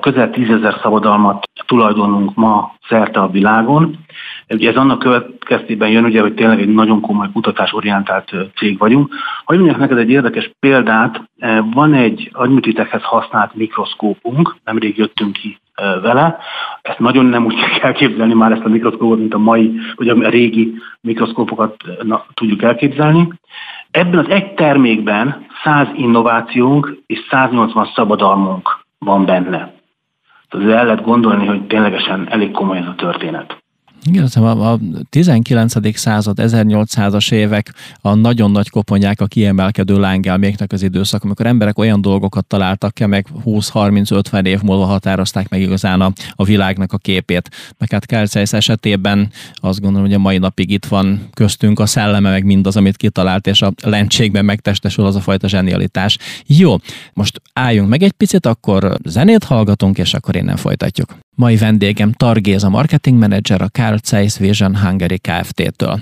Közel 0.00 0.30
tízezer 0.30 0.78
szabadalmat 0.82 1.48
tulajdonunk 1.66 2.34
ma 2.34 2.74
szerte 2.88 3.20
a 3.20 3.28
világon. 3.28 3.98
Ugye 4.48 4.70
ez 4.70 4.76
annak 4.76 4.98
következtében 4.98 5.88
jön, 5.88 6.04
ugye, 6.04 6.20
hogy 6.20 6.34
tényleg 6.34 6.60
egy 6.60 6.74
nagyon 6.74 7.00
komoly 7.00 7.28
kutatásorientált 7.32 8.30
cég 8.56 8.78
vagyunk. 8.78 9.14
Hogy 9.44 9.56
mondjak 9.56 9.78
neked 9.78 9.98
egy 9.98 10.10
érdekes 10.10 10.50
példát, 10.58 11.22
van 11.72 11.94
egy 11.94 12.30
agyműtétekhez 12.32 13.02
használt 13.02 13.54
mikroszkópunk, 13.54 14.56
nemrég 14.64 14.96
jöttünk 14.96 15.32
ki 15.32 15.58
vele. 15.74 16.38
Ezt 16.82 16.98
nagyon 16.98 17.24
nem 17.24 17.44
úgy 17.44 17.54
kell 17.60 17.80
elképzelni 17.80 18.34
már 18.34 18.52
ezt 18.52 18.64
a 18.64 18.68
mikroszkópot, 18.68 19.18
mint 19.18 19.34
a 19.34 19.38
mai, 19.38 19.80
vagy 19.94 20.08
a 20.08 20.28
régi 20.28 20.74
mikroszkópokat 21.00 21.76
na, 22.02 22.24
tudjuk 22.34 22.62
elképzelni. 22.62 23.28
Ebben 23.90 24.18
az 24.18 24.28
egy 24.28 24.54
termékben 24.54 25.46
100 25.64 25.88
innovációnk 25.94 26.96
és 27.06 27.26
180 27.30 27.90
szabadalmunk 27.94 28.78
van 28.98 29.24
benne. 29.24 29.72
Tehát 30.48 30.70
el 30.70 30.84
lehet 30.84 31.04
gondolni, 31.04 31.46
hogy 31.46 31.66
ténylegesen 31.66 32.26
elég 32.30 32.50
komoly 32.50 32.78
ez 32.78 32.86
a 32.86 32.94
történet. 32.94 33.63
Igen, 34.06 34.24
a, 34.34 34.72
a 34.72 34.78
19. 35.08 35.98
század, 35.98 36.38
1800-as 36.40 37.32
évek 37.32 37.74
a 38.00 38.14
nagyon 38.14 38.50
nagy 38.50 38.70
koponyák, 38.70 39.20
a 39.20 39.26
kiemelkedő 39.26 40.00
lángelméknek 40.00 40.72
az 40.72 40.82
időszak, 40.82 41.24
amikor 41.24 41.46
emberek 41.46 41.78
olyan 41.78 42.00
dolgokat 42.00 42.46
találtak 42.46 42.94
ki, 42.94 43.04
meg 43.06 43.26
20-30-50 43.44 44.46
év 44.46 44.62
múlva 44.62 44.84
határozták 44.84 45.48
meg 45.48 45.60
igazán 45.60 46.00
a, 46.00 46.12
a 46.30 46.44
világnak 46.44 46.92
a 46.92 46.98
képét. 46.98 47.50
Meg 47.78 47.90
hát 47.90 48.06
Kárcájsz 48.06 48.52
esetében 48.52 49.30
azt 49.54 49.80
gondolom, 49.80 50.06
hogy 50.06 50.16
a 50.16 50.18
mai 50.18 50.38
napig 50.38 50.70
itt 50.70 50.86
van 50.86 51.28
köztünk 51.34 51.80
a 51.80 51.86
szelleme, 51.86 52.30
meg 52.30 52.44
mindaz, 52.44 52.76
amit 52.76 52.96
kitalált, 52.96 53.46
és 53.46 53.62
a 53.62 53.72
lencségben 53.82 54.44
megtestesül 54.44 55.06
az 55.06 55.16
a 55.16 55.20
fajta 55.20 55.48
zsenialitás. 55.48 56.18
Jó, 56.46 56.76
most 57.12 57.40
álljunk 57.52 57.88
meg 57.88 58.02
egy 58.02 58.12
picit, 58.12 58.46
akkor 58.46 58.96
zenét 59.04 59.44
hallgatunk, 59.44 59.98
és 59.98 60.14
akkor 60.14 60.36
innen 60.36 60.56
folytatjuk. 60.56 61.16
Mai 61.36 61.56
vendégem 61.56 62.14
a 62.62 62.68
marketing 62.68 63.18
manager 63.18 63.60
a 63.60 63.68
Carl 63.68 63.96
Zeiss 64.02 64.38
Vision 64.38 64.76
Hungary 64.76 65.18
Kft-től. 65.18 66.00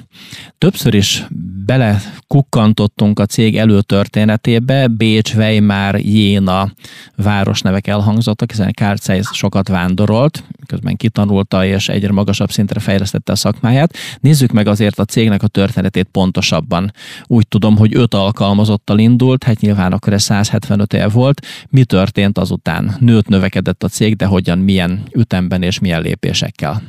Többször 0.59 0.95
is 0.95 1.27
belekukkantottunk 1.67 3.19
a 3.19 3.27
cég 3.27 3.57
előtörténetébe, 3.57 4.87
Bécs, 4.87 5.35
Weimar, 5.35 5.99
Jéna 5.99 6.73
városnevek 7.17 7.87
elhangzottak, 7.87 8.51
hiszen 8.51 8.73
Carl 8.73 8.97
Zeiss 8.97 9.29
sokat 9.33 9.69
vándorolt, 9.69 10.43
közben 10.67 10.97
kitanulta 10.97 11.65
és 11.65 11.89
egyre 11.89 12.13
magasabb 12.13 12.51
szintre 12.51 12.81
fejlesztette 12.81 13.33
a 13.33 13.37
szakmáját. 13.37 13.97
Nézzük 14.21 14.53
meg 14.53 14.67
azért 14.67 14.99
a 14.99 15.05
cégnek 15.05 15.43
a 15.43 15.47
történetét 15.47 16.09
pontosabban. 16.13 16.93
Úgy 17.27 17.49
tudom, 17.49 17.77
hogy 17.77 17.97
öt 17.97 18.15
alkalmazottal 18.15 18.99
indult, 18.99 19.45
hát 19.45 19.61
nyilván 19.61 19.93
akkor 19.93 20.13
ez 20.13 20.23
175 20.23 20.93
év 20.93 21.13
volt. 21.13 21.47
Mi 21.69 21.85
történt 21.85 22.39
azután? 22.39 22.97
Nőtt, 23.01 23.29
növekedett 23.29 23.83
a 23.83 23.89
cég, 23.89 24.17
de 24.17 24.27
hogyan, 24.27 24.59
milyen 24.59 25.03
ütemben 25.13 25.63
és 25.63 25.79
milyen 25.79 26.03
lépésekkel? 26.03 26.83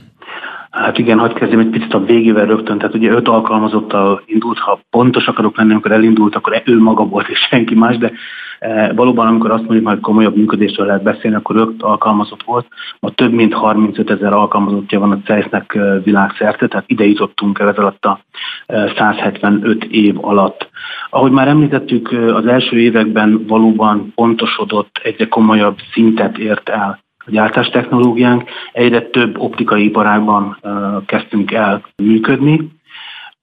Hát 0.73 0.97
igen, 0.97 1.19
hagyd 1.19 1.33
kezdjem 1.33 1.59
egy 1.59 1.69
picit 1.69 1.93
a 1.93 2.03
végével 2.03 2.45
rögtön. 2.45 2.77
Tehát 2.77 2.95
ugye 2.95 3.11
öt 3.11 3.27
alkalmazottal 3.27 4.23
indult, 4.25 4.59
ha 4.59 4.79
pontos 4.89 5.27
akarok 5.27 5.57
lenni, 5.57 5.71
amikor 5.71 5.91
elindult, 5.91 6.35
akkor 6.35 6.61
ő 6.65 6.79
maga 6.79 7.05
volt 7.05 7.27
és 7.27 7.39
senki 7.49 7.75
más, 7.75 7.97
de 7.97 8.11
e, 8.59 8.93
valóban 8.93 9.27
amikor 9.27 9.51
azt 9.51 9.63
mondjuk, 9.63 9.87
hogy 9.87 9.99
komolyabb 9.99 10.35
működésről 10.35 10.85
lehet 10.85 11.03
beszélni, 11.03 11.37
akkor 11.37 11.55
öt 11.55 11.81
alkalmazott 11.81 12.43
volt. 12.43 12.67
Ma 12.99 13.09
több 13.09 13.31
mint 13.31 13.53
35 13.53 14.09
ezer 14.09 14.33
alkalmazottja 14.33 14.99
van 14.99 15.11
a 15.11 15.21
CESZ-nek 15.25 15.75
e, 15.75 15.99
világszerte, 15.99 16.67
tehát 16.67 16.89
ide 16.89 17.05
jutottunk 17.05 17.59
el 17.59 17.69
ez 17.69 17.77
alatt 17.77 18.05
a 18.05 18.19
175 18.67 19.83
e, 19.83 19.87
év 19.89 20.25
alatt. 20.25 20.69
Ahogy 21.09 21.31
már 21.31 21.47
említettük, 21.47 22.11
az 22.11 22.45
első 22.45 22.79
években 22.79 23.45
valóban 23.47 24.11
pontosodott, 24.15 24.99
egyre 25.03 25.27
komolyabb 25.27 25.77
szintet 25.91 26.37
ért 26.37 26.69
el 26.69 27.02
a 27.25 27.31
gyártástechnológiánk, 27.31 28.49
egyre 28.71 29.01
több 29.01 29.37
optikai 29.37 29.85
iparágban 29.85 30.57
kezdtünk 31.05 31.51
el 31.51 31.81
működni. 31.95 32.71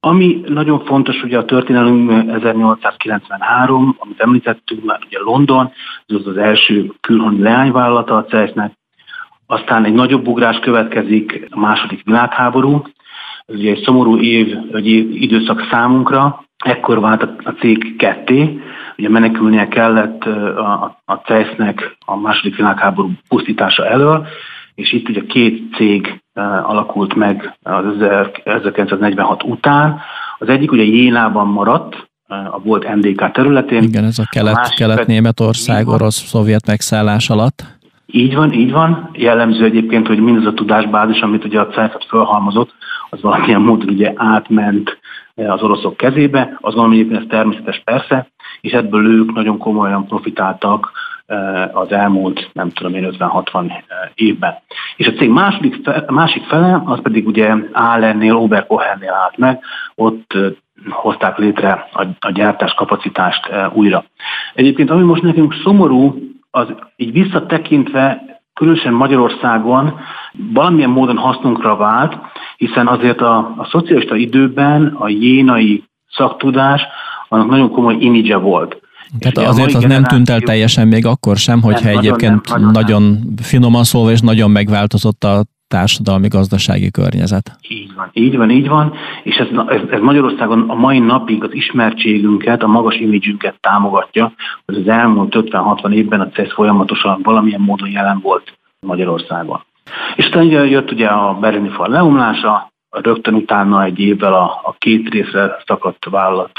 Ami 0.01 0.41
nagyon 0.47 0.85
fontos, 0.85 1.23
ugye 1.23 1.39
a 1.39 1.45
történelünk 1.45 2.11
1893, 2.31 3.97
amit 3.99 4.21
említettünk 4.21 4.85
már, 4.85 4.99
ugye 5.07 5.19
London, 5.19 5.73
ez 6.07 6.17
az 6.17 6.27
az 6.27 6.37
első 6.37 6.93
külhoni 7.01 7.41
leányvállalata 7.41 8.17
a 8.17 8.25
CES-nek, 8.25 8.73
aztán 9.47 9.85
egy 9.85 9.93
nagyobb 9.93 10.27
ugrás 10.27 10.59
következik 10.59 11.47
a 11.51 11.59
második 11.59 12.05
világháború, 12.05 12.83
ez 13.47 13.55
ugye 13.55 13.71
egy 13.71 13.83
szomorú 13.83 14.19
év, 14.19 14.57
egy 14.73 14.87
időszak 15.23 15.67
számunkra, 15.71 16.45
ekkor 16.65 17.01
vált 17.01 17.23
a 17.23 17.51
cég 17.59 17.97
ketté, 17.97 18.61
ugye 19.01 19.09
menekülnie 19.09 19.69
kellett 19.69 20.25
a, 20.25 21.01
a 21.05 21.15
CESZ-nek 21.15 21.97
a 22.07 22.17
második 22.17 22.57
világháború 22.57 23.11
pusztítása 23.29 23.87
elől, 23.87 24.27
és 24.75 24.93
itt 24.93 25.09
ugye 25.09 25.21
két 25.29 25.75
cég 25.77 26.21
alakult 26.63 27.15
meg 27.15 27.57
az 27.63 27.85
1946 28.45 29.43
után. 29.43 30.01
Az 30.39 30.49
egyik 30.49 30.73
ugye 30.73 30.83
Jénában 30.83 31.47
maradt, 31.47 32.09
a 32.27 32.61
volt 32.63 32.95
NDK 32.95 33.31
területén. 33.31 33.83
Igen, 33.83 34.05
ez 34.05 34.19
a 34.19 34.25
kelet, 34.31 34.75
kelet-németország, 34.75 35.89
orosz-szovjet 35.89 36.67
megszállás 36.67 37.31
alatt. 37.31 37.65
Így 38.07 38.35
van, 38.35 38.53
így 38.53 38.73
van. 38.73 39.11
Jellemző 39.13 39.65
egyébként, 39.65 40.07
hogy 40.07 40.19
mindaz 40.19 40.47
a 40.47 40.55
tudásbázis, 40.55 41.21
amit 41.21 41.45
ugye 41.45 41.61
a 41.61 41.67
CEFET 41.67 42.07
felhalmozott, 42.09 42.75
az 43.11 43.21
valamilyen 43.21 43.61
módon 43.61 43.89
ugye 43.89 44.13
átment 44.17 44.99
az 45.35 45.63
oroszok 45.63 45.97
kezébe. 45.97 46.41
Azt 46.41 46.75
gondolom, 46.75 46.91
hogy 46.91 46.99
egyébként 46.99 47.21
ez 47.21 47.29
természetes 47.29 47.83
persze, 47.85 48.31
és 48.61 48.73
ebből 48.73 49.07
ők 49.07 49.33
nagyon 49.33 49.59
komolyan 49.59 50.07
profitáltak 50.07 50.93
az 51.73 51.93
elmúlt, 51.93 52.51
nem 52.53 52.69
tudom 52.69 52.95
én, 52.95 53.09
50-60 53.19 53.71
eh, 53.71 53.77
évben. 54.15 54.55
És 54.97 55.07
a 55.07 55.13
cég 55.13 55.31
második, 55.31 55.77
másik 56.09 56.45
fele, 56.45 56.83
az 56.85 57.01
pedig 57.03 57.27
ugye 57.27 57.55
Allennél, 57.73 58.37
Oberkohernél 58.37 59.13
állt 59.13 59.37
meg, 59.37 59.61
ott 59.95 60.37
hozták 60.89 61.39
létre 61.39 61.89
a, 61.93 62.07
a 62.21 62.31
gyártás 62.31 62.75
kapacitást 62.75 63.51
újra. 63.73 64.05
Egyébként 64.55 64.91
ami 64.91 65.03
most 65.03 65.23
nekünk 65.23 65.55
szomorú, 65.65 66.19
az 66.51 66.67
így 66.97 67.13
visszatekintve 67.13 68.23
különösen 68.55 68.93
Magyarországon 68.93 70.01
valamilyen 70.53 70.91
módon 70.91 71.17
hasznunkra 71.17 71.77
vált, 71.77 72.17
hiszen 72.57 72.87
azért 72.87 73.21
a, 73.21 73.37
a 73.37 73.69
szocialista 73.71 74.17
időben 74.17 74.87
a 74.87 75.09
jénai 75.09 75.85
szaktudás 76.11 76.83
annak 77.31 77.49
nagyon 77.49 77.71
komoly 77.71 77.97
imidzse 77.99 78.37
volt. 78.37 78.81
Tehát 79.19 79.51
azért 79.51 79.75
az 79.75 79.85
nem 79.85 80.05
tűnt 80.05 80.29
el 80.29 80.41
teljesen 80.41 80.89
még 80.89 81.07
akkor 81.07 81.37
sem, 81.37 81.63
hogyha 81.63 81.89
nem, 81.89 81.99
egyébként 81.99 82.49
nagyon, 82.49 82.65
nem, 82.65 82.71
nagyon, 82.73 83.03
nagyon 83.03 83.35
finoman 83.43 83.85
szólva 83.85 84.11
és 84.11 84.21
nagyon 84.21 84.51
megváltozott 84.51 85.25
a 85.25 85.45
társadalmi-gazdasági 85.69 86.91
környezet. 86.91 87.57
Így 87.69 87.95
van, 87.95 88.11
így 88.13 88.37
van, 88.37 88.51
így 88.51 88.69
van, 88.69 88.93
és 89.23 89.37
ez, 89.37 89.47
ez, 89.67 89.81
ez 89.91 90.01
Magyarországon 90.01 90.65
a 90.69 90.75
mai 90.75 90.99
napig 90.99 91.45
az 91.45 91.55
ismertségünket, 91.55 92.63
a 92.63 92.67
magas 92.67 92.97
imidzsünket 92.97 93.61
támogatja, 93.61 94.33
hogy 94.67 94.77
az 94.77 94.89
elmúlt 94.89 95.35
50-60 95.37 95.93
évben 95.93 96.21
a 96.21 96.29
CESZ 96.29 96.53
folyamatosan 96.53 97.21
valamilyen 97.23 97.61
módon 97.61 97.91
jelen 97.91 98.21
volt 98.23 98.59
Magyarországon. 98.87 99.61
És 100.17 100.25
aztán 100.25 100.45
jött 100.45 100.93
ugye 100.93 101.07
a 101.07 101.37
berlini 101.41 101.69
fal 101.69 101.89
leomlása, 101.89 102.71
rögtön 102.91 103.35
utána 103.35 103.85
egy 103.85 103.99
évvel 103.99 104.35
a, 104.35 104.61
a 104.65 104.75
két 104.79 105.09
részre 105.09 105.57
szakadt 105.67 106.05
vállalat 106.11 106.51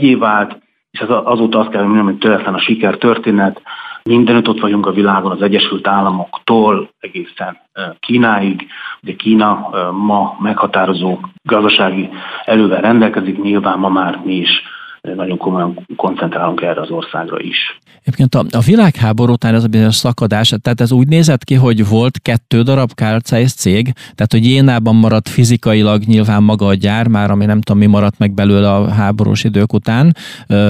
év 0.00 0.24
állt, 0.24 0.58
és 0.90 1.00
az, 1.00 1.08
azóta 1.24 1.58
azt 1.58 1.68
kell 1.68 1.82
mondanom, 1.82 2.06
hogy 2.06 2.18
töretlen 2.18 2.54
a 2.54 2.60
siker 2.60 2.96
történet, 2.96 3.60
Mindenütt 4.08 4.48
ott 4.48 4.60
vagyunk 4.60 4.86
a 4.86 4.92
világon, 4.92 5.30
az 5.30 5.42
Egyesült 5.42 5.86
Államoktól 5.86 6.90
egészen 7.00 7.58
Kínáig. 8.00 8.66
Ugye 9.02 9.14
Kína 9.14 9.68
ma 9.92 10.36
meghatározó 10.38 11.18
gazdasági 11.42 12.08
elővel 12.44 12.80
rendelkezik, 12.80 13.42
nyilván 13.42 13.78
ma 13.78 13.88
már 13.88 14.20
mi 14.24 14.34
is 14.34 14.62
nagyon 15.12 15.38
komolyan 15.38 15.86
koncentrálunk 15.96 16.60
erre 16.60 16.80
az 16.80 16.90
országra 16.90 17.40
is. 17.40 17.78
Egyébként 18.02 18.34
a, 18.34 18.44
a 18.58 18.60
világháború 18.60 19.32
után 19.32 19.54
ez 19.54 19.64
a 19.64 19.68
bizonyos 19.68 19.94
szakadás, 19.94 20.54
tehát 20.62 20.80
ez 20.80 20.92
úgy 20.92 21.08
nézett 21.08 21.44
ki, 21.44 21.54
hogy 21.54 21.88
volt 21.88 22.18
kettő 22.22 22.62
darab 22.62 22.90
Zeiss 23.24 23.52
cég, 23.52 23.92
tehát 23.92 24.32
hogy 24.32 24.44
Jénában 24.44 24.96
maradt 24.96 25.28
fizikailag 25.28 26.02
nyilván 26.02 26.42
maga 26.42 26.66
a 26.66 26.74
gyár, 26.74 27.08
már 27.08 27.30
ami 27.30 27.44
nem 27.44 27.60
tudom 27.60 27.80
mi 27.80 27.86
maradt 27.86 28.18
meg 28.18 28.34
belőle 28.34 28.72
a 28.72 28.88
háborús 28.88 29.44
idők 29.44 29.72
után, 29.72 30.16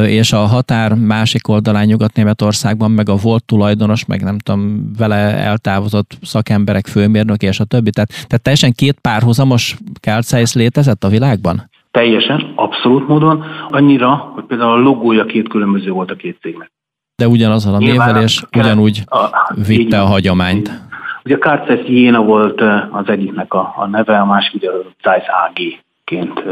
és 0.07 0.33
a 0.33 0.39
határ 0.39 0.95
másik 0.95 1.49
oldalán 1.49 1.87
Nyugat-Németországban 1.87 2.91
meg 2.91 3.09
a 3.09 3.17
volt 3.17 3.45
tulajdonos, 3.45 4.05
meg 4.05 4.23
nem 4.23 4.39
tudom, 4.39 4.91
vele 4.99 5.17
eltávozott 5.37 6.19
szakemberek, 6.23 6.87
főmérnök 6.87 7.43
és 7.43 7.61
a 7.61 7.65
többi. 7.65 7.91
Tehát, 7.91 8.09
tehát 8.11 8.43
teljesen 8.43 8.73
két 8.73 8.99
párhuzamos 9.01 9.77
Zeiss 10.21 10.53
létezett 10.53 11.05
a 11.05 11.09
világban? 11.09 11.73
Teljesen, 11.95 12.53
abszolút 12.55 13.09
módon, 13.09 13.45
annyira, 13.69 14.09
hogy 14.09 14.45
például 14.45 14.73
a 14.73 14.83
logója 14.83 15.25
két 15.25 15.49
különböző 15.49 15.91
volt 15.91 16.11
a 16.11 16.15
két 16.15 16.39
cégnek. 16.41 16.73
De 17.17 17.29
ugyanazzal 17.29 17.75
a 17.75 17.79
névvel, 17.79 18.23
és 18.23 18.43
ugyanúgy 18.57 19.03
a, 19.07 19.53
vitte 19.67 20.01
a 20.01 20.05
hagyományt. 20.05 20.71
Ugye 21.25 21.35
a 21.35 21.39
Kárcesz 21.39 21.87
Jéna 21.87 22.23
volt 22.23 22.61
az 22.91 23.09
egyiknek 23.09 23.55
a, 23.55 23.75
a 23.77 23.87
neve, 23.87 24.19
a 24.21 24.25
másik 24.25 24.55
ugye 24.55 24.71
a 24.71 24.75
Zeiss 25.03 25.25
AG-ként 25.47 26.43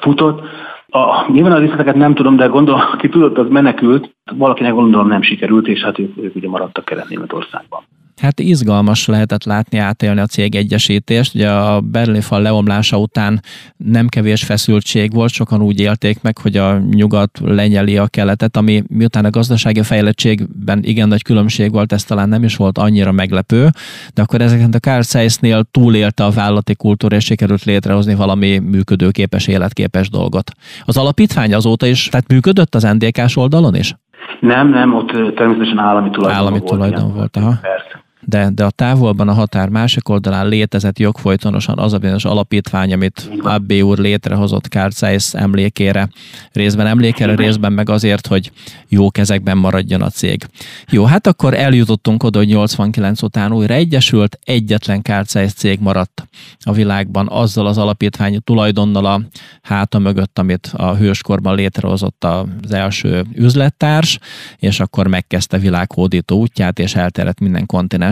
futott. 0.00 0.40
A, 0.88 1.32
nyilván 1.32 1.52
a 1.52 1.58
részleteket 1.58 1.94
nem 1.94 2.14
tudom, 2.14 2.36
de 2.36 2.46
gondolom, 2.46 2.80
aki 2.92 3.08
tudott, 3.08 3.38
az 3.38 3.46
menekült. 3.48 4.14
Valakinek 4.32 4.72
gondolom 4.72 5.08
nem 5.08 5.22
sikerült, 5.22 5.66
és 5.66 5.82
hát 5.82 5.98
ők, 5.98 6.16
ők 6.16 6.34
ugye 6.34 6.48
maradtak 6.48 6.84
Kelet-Németországban. 6.84 7.82
Hát 8.20 8.40
izgalmas 8.40 9.06
lehetett 9.06 9.44
látni, 9.44 9.78
átélni 9.78 10.20
a 10.20 10.26
cég 10.26 10.54
egyesítést. 10.54 11.34
Ugye 11.34 11.50
a 11.50 11.80
berlin 11.80 12.20
fal 12.20 12.42
leomlása 12.42 12.96
után 12.98 13.40
nem 13.76 14.08
kevés 14.08 14.44
feszültség 14.44 15.12
volt, 15.12 15.32
sokan 15.32 15.62
úgy 15.62 15.80
élték 15.80 16.22
meg, 16.22 16.38
hogy 16.38 16.56
a 16.56 16.78
nyugat 16.78 17.38
lenyeli 17.44 17.96
a 17.96 18.06
keletet, 18.06 18.56
ami 18.56 18.82
miután 18.88 19.24
a 19.24 19.30
gazdasági 19.30 19.82
fejlettségben 19.82 20.80
igen 20.82 21.08
nagy 21.08 21.22
különbség 21.22 21.72
volt, 21.72 21.92
ez 21.92 22.04
talán 22.04 22.28
nem 22.28 22.44
is 22.44 22.56
volt 22.56 22.78
annyira 22.78 23.12
meglepő, 23.12 23.68
de 24.14 24.22
akkor 24.22 24.40
ezeket 24.40 24.74
a 24.74 24.78
Carl 24.78 25.00
Zeiss-nél 25.00 25.64
túlélte 25.70 26.24
a 26.24 26.30
vállalati 26.30 26.74
kultúra, 26.74 27.16
és 27.16 27.24
sikerült 27.24 27.64
létrehozni 27.64 28.14
valami 28.14 28.58
működőképes, 28.58 29.46
életképes 29.46 30.10
dolgot. 30.10 30.50
Az 30.84 30.96
alapítvány 30.96 31.54
azóta 31.54 31.86
is, 31.86 32.08
tehát 32.08 32.28
működött 32.28 32.74
az 32.74 32.82
NDK-s 32.82 33.36
oldalon 33.36 33.74
is? 33.74 33.94
Nem, 34.40 34.68
nem, 34.68 34.94
ott 34.94 35.08
természetesen 35.34 35.78
állami 35.78 36.10
tulajdon 36.10 36.38
állami 36.38 36.58
volt. 36.58 36.72
Állami 36.72 36.90
tulajdon 36.90 37.14
volt, 37.14 37.36
aha. 37.36 37.54
Persze. 37.60 37.89
De, 38.30 38.50
de 38.54 38.64
a 38.64 38.70
távolban 38.70 39.28
a 39.28 39.32
határ 39.32 39.68
másik 39.68 40.08
oldalán 40.08 40.48
létezett 40.48 40.98
jogfolytonosan 40.98 41.78
az 41.78 41.92
a 41.92 41.98
bizonyos 41.98 42.24
alapítvány, 42.24 42.92
amit 42.92 43.30
Abbé 43.42 43.80
úr 43.80 43.98
létrehozott 43.98 44.64
Carl 44.64 44.90
Zeiss 44.90 45.34
emlékére, 45.34 46.08
részben 46.52 46.86
emlékére, 46.86 47.34
részben 47.34 47.72
meg 47.72 47.88
azért, 47.88 48.26
hogy 48.26 48.52
jó 48.88 49.10
kezekben 49.10 49.58
maradjon 49.58 50.02
a 50.02 50.08
cég. 50.08 50.46
Jó, 50.90 51.04
hát 51.04 51.26
akkor 51.26 51.54
eljutottunk 51.54 52.22
oda, 52.22 52.38
hogy 52.38 52.48
89 52.48 53.22
után 53.22 53.52
újra 53.52 53.74
egyesült, 53.74 54.38
egyetlen 54.44 55.02
Carl 55.02 55.24
Zeiss 55.24 55.52
cég 55.52 55.80
maradt 55.80 56.28
a 56.60 56.72
világban 56.72 57.28
azzal 57.30 57.66
az 57.66 57.78
alapítványi 57.78 58.40
tulajdonnal 58.40 59.06
a 59.06 59.20
háta 59.62 59.98
mögött, 59.98 60.38
amit 60.38 60.70
a 60.76 60.96
hőskorban 60.96 61.54
létrehozott 61.54 62.24
az 62.24 62.72
első 62.72 63.24
üzlettárs, 63.34 64.18
és 64.56 64.80
akkor 64.80 65.06
megkezdte 65.06 65.58
világhódító 65.58 66.38
útját, 66.38 66.78
és 66.78 66.94
elterett 66.94 67.40
minden 67.40 67.66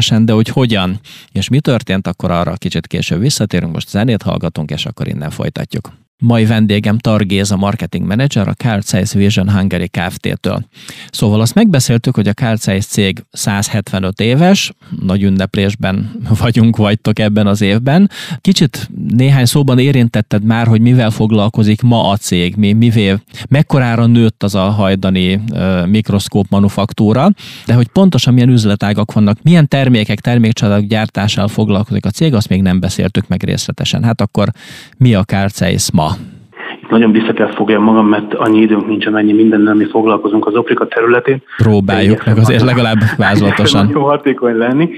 kontinensen, 0.09 0.25
de 0.27 0.33
hogy 0.33 0.49
hogyan 0.49 1.01
és 1.33 1.49
mi 1.49 1.61
történt, 1.61 2.07
akkor 2.07 2.31
arra 2.31 2.57
kicsit 2.57 2.87
később 2.87 3.21
visszatérünk, 3.21 3.73
most 3.73 3.89
zenét 3.89 4.23
hallgatunk, 4.23 4.71
és 4.71 4.87
akkor 4.87 5.09
innen 5.09 5.31
folytatjuk. 5.31 6.08
Mai 6.21 6.47
vendégem 6.47 6.99
Targéz, 6.99 7.51
a 7.51 7.57
marketing 7.57 8.07
manager 8.07 8.49
a 8.49 8.53
Carl 8.53 8.81
Zeiss 8.81 9.13
Vision 9.13 9.51
Hungary 9.51 9.89
Kft-től. 9.89 10.65
Szóval 11.11 11.41
azt 11.41 11.55
megbeszéltük, 11.55 12.15
hogy 12.15 12.29
a 12.29 12.33
Carl 12.33 12.55
Zeiss 12.55 12.85
cég 12.85 13.25
175 13.31 14.21
éves, 14.21 14.73
nagy 15.01 15.23
ünneplésben 15.23 16.21
vagyunk, 16.39 16.77
vagytok 16.77 17.19
ebben 17.19 17.47
az 17.47 17.61
évben. 17.61 18.11
Kicsit 18.41 18.91
néhány 19.09 19.45
szóban 19.45 19.79
érintetted 19.79 20.43
már, 20.45 20.67
hogy 20.67 20.81
mivel 20.81 21.11
foglalkozik 21.11 21.83
ma 21.83 22.09
a 22.09 22.17
cég, 22.17 22.57
mi, 22.57 22.73
mivel, 22.73 23.23
mekkorára 23.49 24.07
nőtt 24.07 24.43
az 24.43 24.55
a 24.55 24.71
hajdani 24.71 25.35
uh, 25.35 25.87
mikroszkóp 25.87 26.47
manufaktúra, 26.51 27.31
de 27.67 27.75
hogy 27.75 27.89
pontosan 27.89 28.35
milyen 28.35 28.49
üzletágak 28.49 29.13
vannak, 29.13 29.43
milyen 29.43 29.69
termékek, 29.69 30.21
termékcsaládok 30.21 30.89
gyártásával 30.89 31.49
foglalkozik 31.49 32.05
a 32.05 32.11
cég, 32.11 32.35
azt 32.35 32.49
még 32.49 32.63
nem 32.63 32.81
beszéltük 32.81 33.29
meg 33.29 33.43
részletesen. 33.43 34.05
Hát 34.05 34.21
akkor 34.21 34.53
mi 34.97 35.15
a 35.15 35.25
Carl 35.25 35.49
Zeiss 35.49 35.91
ma? 35.91 36.08
Itt 36.83 36.91
nagyon 36.91 37.13
vissza 37.13 37.33
kell 37.33 37.53
fogjam 37.55 37.83
magam, 37.83 38.07
mert 38.07 38.35
annyi 38.35 38.61
időnk 38.61 38.87
nincs, 38.87 39.07
amennyi 39.07 39.33
mindennel 39.33 39.75
mi 39.75 39.85
foglalkozunk 39.85 40.47
az 40.47 40.55
Oprika 40.55 40.87
területén. 40.87 41.43
Próbáljuk 41.57 42.25
meg 42.25 42.39
azért 42.39 42.63
legalább 42.63 42.99
vázlatosan. 43.17 43.87
Nagyon 43.87 44.03
hatékony 44.03 44.57
lenni. 44.57 44.89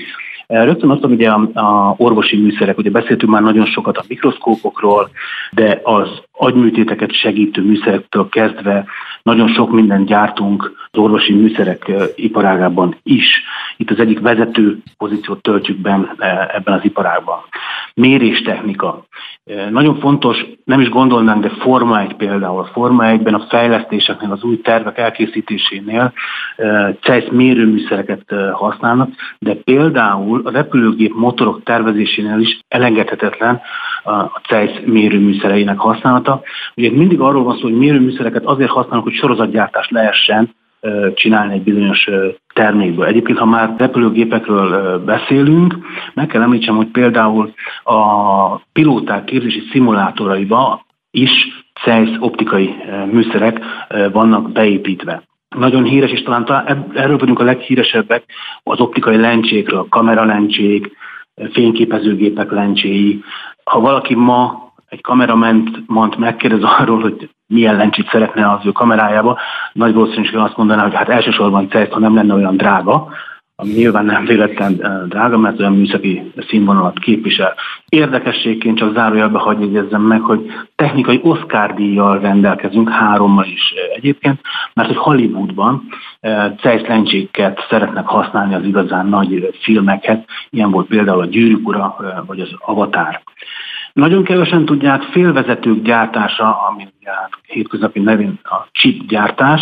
Rögtön 0.46 0.90
azt, 0.90 1.02
hogy 1.02 1.24
a, 1.24 1.50
a 1.54 1.94
orvosi 1.96 2.36
műszerek, 2.36 2.78
ugye 2.78 2.90
beszéltünk 2.90 3.32
már 3.32 3.42
nagyon 3.42 3.66
sokat 3.66 3.96
a 3.96 4.04
mikroszkópokról, 4.08 5.10
de 5.50 5.80
az 5.82 6.08
agyműtéteket 6.32 7.12
segítő 7.12 7.62
műszerektől 7.62 8.28
kezdve 8.28 8.84
nagyon 9.22 9.48
sok 9.48 9.70
mindent 9.70 10.06
gyártunk 10.06 10.72
az 10.90 10.98
orvosi 10.98 11.32
műszerek 11.32 11.90
iparágában 12.14 12.96
is. 13.02 13.42
Itt 13.76 13.90
az 13.90 13.98
egyik 13.98 14.20
vezető 14.20 14.78
pozíciót 14.98 15.42
töltjük 15.42 15.78
be 15.78 16.14
ebben 16.54 16.74
az 16.74 16.84
iparágban. 16.84 17.38
Méréstechnika. 17.94 19.04
Nagyon 19.70 19.98
fontos, 19.98 20.44
nem 20.64 20.80
is 20.80 20.88
gondolnánk, 20.88 21.42
de 21.42 21.48
Forma 21.48 22.00
1 22.00 22.14
például. 22.14 22.64
Forma 22.64 23.04
1-ben 23.06 23.34
a 23.34 23.46
fejlesztéseknél, 23.48 24.32
az 24.32 24.42
új 24.42 24.60
tervek 24.60 24.98
elkészítésénél 24.98 26.12
CEISZ 27.00 27.30
mérőműszereket 27.30 28.34
használnak, 28.52 29.10
de 29.38 29.54
például 29.54 30.42
a 30.44 30.50
repülőgép 30.50 31.14
motorok 31.14 31.62
tervezésénél 31.62 32.38
is 32.38 32.60
elengedhetetlen 32.68 33.60
a 34.04 34.40
CEISZ 34.48 34.80
mérőműszereinek 34.84 35.78
használata. 35.78 36.42
Ugye 36.76 36.90
mindig 36.90 37.20
arról 37.20 37.42
van 37.42 37.56
szó, 37.56 37.62
hogy 37.62 37.78
mérőműszereket 37.78 38.44
azért 38.44 38.70
használunk, 38.70 39.04
hogy 39.04 39.16
sorozatgyártást 39.16 39.90
lehessen 39.90 40.54
csinálni 41.14 41.54
egy 41.54 41.62
bizonyos 41.62 42.08
termékből. 42.54 43.06
Egyébként, 43.06 43.38
ha 43.38 43.44
már 43.44 43.74
repülőgépekről 43.78 44.98
beszélünk, 45.04 45.76
meg 46.14 46.26
kell 46.26 46.42
említsem, 46.42 46.76
hogy 46.76 46.86
például 46.86 47.52
a 47.84 48.56
pilóták 48.72 49.24
képzési 49.24 49.62
szimulátoraiba 49.70 50.84
is 51.10 51.30
CEISZ 51.84 52.16
optikai 52.18 52.74
műszerek 53.12 53.60
vannak 54.12 54.52
beépítve. 54.52 55.22
Nagyon 55.56 55.84
híres, 55.84 56.10
és 56.10 56.22
talán 56.22 56.86
erről 56.94 57.18
vagyunk 57.18 57.40
a 57.40 57.44
leghíresebbek, 57.44 58.24
az 58.62 58.80
optikai 58.80 59.16
lencsékről, 59.16 59.86
kameralencsék, 59.88 60.96
fényképezőgépek 61.52 62.50
lencséi. 62.50 63.22
Ha 63.64 63.80
valaki 63.80 64.14
ma 64.14 64.69
egy 64.90 65.00
kamerament 65.00 65.82
mond 65.86 66.18
megkérdez 66.18 66.62
arról, 66.62 67.00
hogy 67.00 67.30
milyen 67.46 67.76
lencsét 67.76 68.08
szeretne 68.08 68.50
az 68.50 68.66
ő 68.66 68.70
kamerájába, 68.70 69.38
nagy 69.72 69.94
valószínűséggel 69.94 70.44
azt 70.44 70.56
mondaná, 70.56 70.82
hogy 70.82 70.94
hát 70.94 71.08
elsősorban 71.08 71.68
CERT, 71.68 71.92
ha 71.92 71.98
nem 71.98 72.14
lenne 72.14 72.34
olyan 72.34 72.56
drága, 72.56 73.08
ami 73.60 73.72
nyilván 73.72 74.04
nem 74.04 74.24
véletlen 74.24 74.76
eh, 74.80 74.92
drága, 75.08 75.38
mert 75.38 75.60
olyan 75.60 75.76
műszaki 75.76 76.32
színvonalat 76.48 76.98
képvisel. 76.98 77.54
Érdekességként 77.88 78.78
csak 78.78 78.94
zárójelbe 78.94 79.38
hagyj 79.38 79.64
jegyezzem 79.64 80.02
meg, 80.02 80.20
hogy 80.20 80.46
technikai 80.76 81.20
Oscar 81.22 81.74
díjjal 81.74 82.18
rendelkezünk, 82.18 82.88
hárommal 82.88 83.44
is 83.44 83.72
eh, 83.76 83.96
egyébként, 83.96 84.40
mert 84.74 84.88
hogy 84.88 84.96
Hollywoodban 84.96 85.82
Zeiss 86.62 86.82
eh, 86.82 86.88
lencséket 86.88 87.66
szeretnek 87.68 88.06
használni 88.06 88.54
az 88.54 88.64
igazán 88.64 89.06
nagy 89.06 89.58
filmekhez, 89.62 90.18
ilyen 90.50 90.70
volt 90.70 90.86
például 90.86 91.20
a 91.20 91.26
Gyűrűk 91.26 91.68
ura, 91.68 91.96
vagy 92.26 92.40
az 92.40 92.50
Avatar. 92.58 93.20
Nagyon 93.92 94.24
kevesen 94.24 94.64
tudják 94.64 95.02
félvezetők 95.02 95.82
gyártása, 95.82 96.60
ami 96.68 96.88
hát 97.04 97.30
hétköznapi 97.46 98.00
nevén 98.00 98.38
a 98.42 98.56
chip 98.72 99.06
gyártás, 99.06 99.60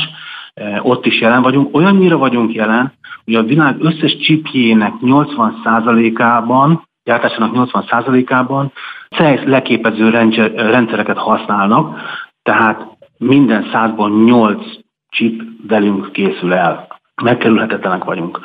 e, 0.54 0.80
ott 0.82 1.06
is 1.06 1.20
jelen 1.20 1.42
vagyunk. 1.42 1.76
Olyannyira 1.76 2.16
vagyunk 2.18 2.52
jelen, 2.54 2.92
hogy 3.24 3.34
a 3.34 3.42
világ 3.42 3.76
összes 3.80 4.16
chipjének 4.16 4.92
80%-ában, 5.00 6.88
gyártásának 7.04 7.52
80%-ában 7.54 8.72
CEIS 9.10 9.40
leképező 9.44 10.10
rendszereket 10.56 11.16
használnak, 11.16 12.00
tehát 12.42 12.86
minden 13.18 13.68
százból 13.72 14.10
8 14.10 14.66
chip 15.10 15.42
velünk 15.68 16.12
készül 16.12 16.52
el. 16.52 16.86
Megkerülhetetlenek 17.22 18.04
vagyunk. 18.04 18.40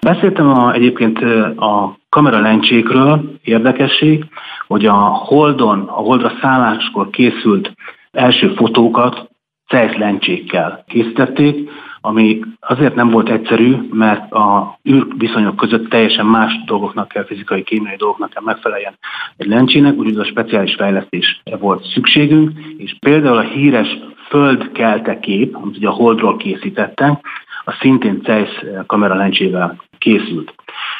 Beszéltem 0.00 0.48
a, 0.48 0.72
egyébként 0.72 1.18
a 1.56 1.96
kameralencsékről, 2.08 3.38
érdekesség, 3.42 4.24
hogy 4.70 4.86
a 4.86 4.98
Holdon, 5.02 5.80
a 5.80 6.00
Holdra 6.00 6.32
szálláskor 6.40 7.10
készült 7.10 7.72
első 8.10 8.48
fotókat 8.54 9.30
CEISZ 9.66 9.96
lencsékkel 9.96 10.84
készítették, 10.86 11.70
ami 12.00 12.40
azért 12.60 12.94
nem 12.94 13.10
volt 13.10 13.28
egyszerű, 13.28 13.76
mert 13.92 14.32
a 14.32 14.78
űrviszonyok 14.90 15.56
között 15.56 15.88
teljesen 15.88 16.26
más 16.26 16.64
dolgoknak 16.64 17.08
kell, 17.08 17.24
fizikai, 17.24 17.62
kémiai 17.62 17.96
dolgoknak 17.96 18.30
kell 18.30 18.42
megfeleljen 18.42 18.98
egy 19.36 19.46
lencsének, 19.46 19.96
úgyhogy 19.96 20.18
a 20.18 20.24
speciális 20.24 20.74
fejlesztésre 20.74 21.56
volt 21.56 21.84
szükségünk, 21.84 22.50
és 22.76 22.96
például 23.00 23.36
a 23.36 23.48
híres 23.48 23.98
földkelte 24.28 25.18
kép, 25.18 25.56
amit 25.56 25.76
ugye 25.76 25.88
a 25.88 25.92
Holdról 25.92 26.36
készítettek, 26.36 27.24
a 27.64 27.72
szintén 27.80 28.22
CEISZ 28.22 28.64
kamera 28.86 29.14
lencsével 29.14 29.76
készült. 30.00 30.54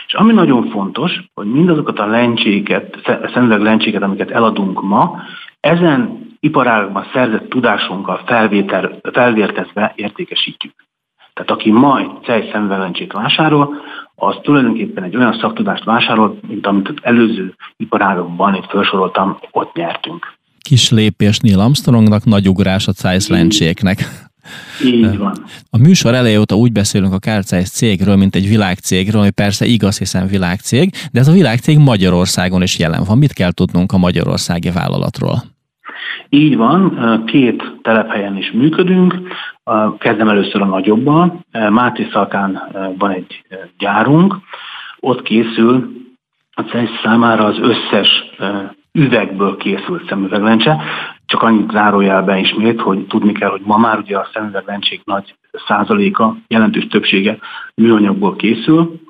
És 0.07 0.15
ami 0.15 0.33
nagyon 0.33 0.71
fontos, 0.71 1.13
hogy 1.35 1.47
mindazokat 1.47 1.99
a 1.99 2.07
lencséket, 2.07 2.97
szemüveg 3.35 3.61
lencséket, 3.61 4.03
amiket 4.03 4.31
eladunk 4.31 4.83
ma, 4.83 5.23
ezen 5.61 6.29
iparágban 6.41 7.07
szerzett 7.13 7.49
tudásunkkal 7.49 8.21
felvétel, 8.27 8.99
felvértezve 9.13 9.93
értékesítjük. 9.97 10.75
Tehát 11.35 11.51
aki 11.51 11.71
ma 11.71 11.99
egy 11.99 12.11
CEI 12.23 12.49
szemüveglencsét 12.53 13.13
vásárol, 13.13 13.75
az 14.15 14.37
tulajdonképpen 14.43 15.05
egy 15.05 15.17
olyan 15.17 15.39
szaktudást 15.41 15.85
vásárol, 15.85 16.39
mint 16.49 16.67
amit 16.67 16.89
az 16.89 16.95
előző 17.03 17.55
iparágokban 17.77 18.55
itt 18.55 18.71
felsoroltam, 18.71 19.39
ott 19.51 19.75
nyertünk. 19.75 20.39
Kis 20.61 20.91
lépés 20.91 21.39
Neil 21.39 21.61
Armstrongnak, 21.61 22.25
nagy 22.25 22.49
ugrás 22.49 22.87
a 22.87 22.93
CEIS 22.93 23.29
lencséknek. 23.29 23.99
Így 24.85 25.19
van. 25.19 25.33
A 25.71 25.79
műsor 25.79 26.15
eleje 26.15 26.39
óta 26.39 26.55
úgy 26.55 26.73
beszélünk 26.73 27.13
a 27.13 27.19
Kárcájsz 27.19 27.71
cégről, 27.71 28.17
mint 28.17 28.35
egy 28.35 28.49
világcégről, 28.49 29.21
ami 29.21 29.31
persze 29.31 29.65
igaz, 29.65 29.99
hiszen 29.99 30.27
világcég, 30.27 30.91
de 31.13 31.21
ez 31.21 31.29
a 31.29 31.33
világcég 31.33 31.79
Magyarországon 31.79 32.63
is 32.63 32.79
jelen 32.79 33.03
van. 33.07 33.19
Mit 33.19 33.33
kell 33.33 33.53
tudnunk 33.53 33.93
a 33.93 33.99
magyarországi 33.99 34.71
vállalatról? 34.71 35.43
Így 36.29 36.57
van, 36.57 37.23
két 37.27 37.63
telephelyen 37.83 38.37
is 38.37 38.51
működünk. 38.51 39.15
Kezdem 39.99 40.29
először 40.29 40.63
a 40.63 40.67
nagyobban. 40.67 41.47
Máté 41.71 42.09
Szalkán 42.13 42.63
van 42.99 43.11
egy 43.11 43.45
gyárunk. 43.79 44.37
Ott 45.01 45.23
készül 45.23 45.91
a 46.51 46.63
CESZ 46.63 46.91
számára 47.03 47.45
az 47.45 47.59
összes 47.59 48.09
üvegből 48.93 49.57
készült 49.57 50.09
szemüveglencse. 50.09 50.83
Csak 51.31 51.43
annyit 51.43 51.71
zárójelben 51.71 52.39
ismét, 52.39 52.81
hogy 52.81 53.07
tudni 53.07 53.33
kell, 53.33 53.51
hogy 53.51 53.61
ma 53.65 53.77
már 53.77 53.99
ugye 53.99 54.19
a 54.19 54.29
szemüveglencsék 54.33 55.05
nagy 55.05 55.35
százaléka, 55.67 56.37
jelentős 56.49 56.87
többsége 56.87 57.39
műanyagból 57.75 58.37
készül, 58.37 59.01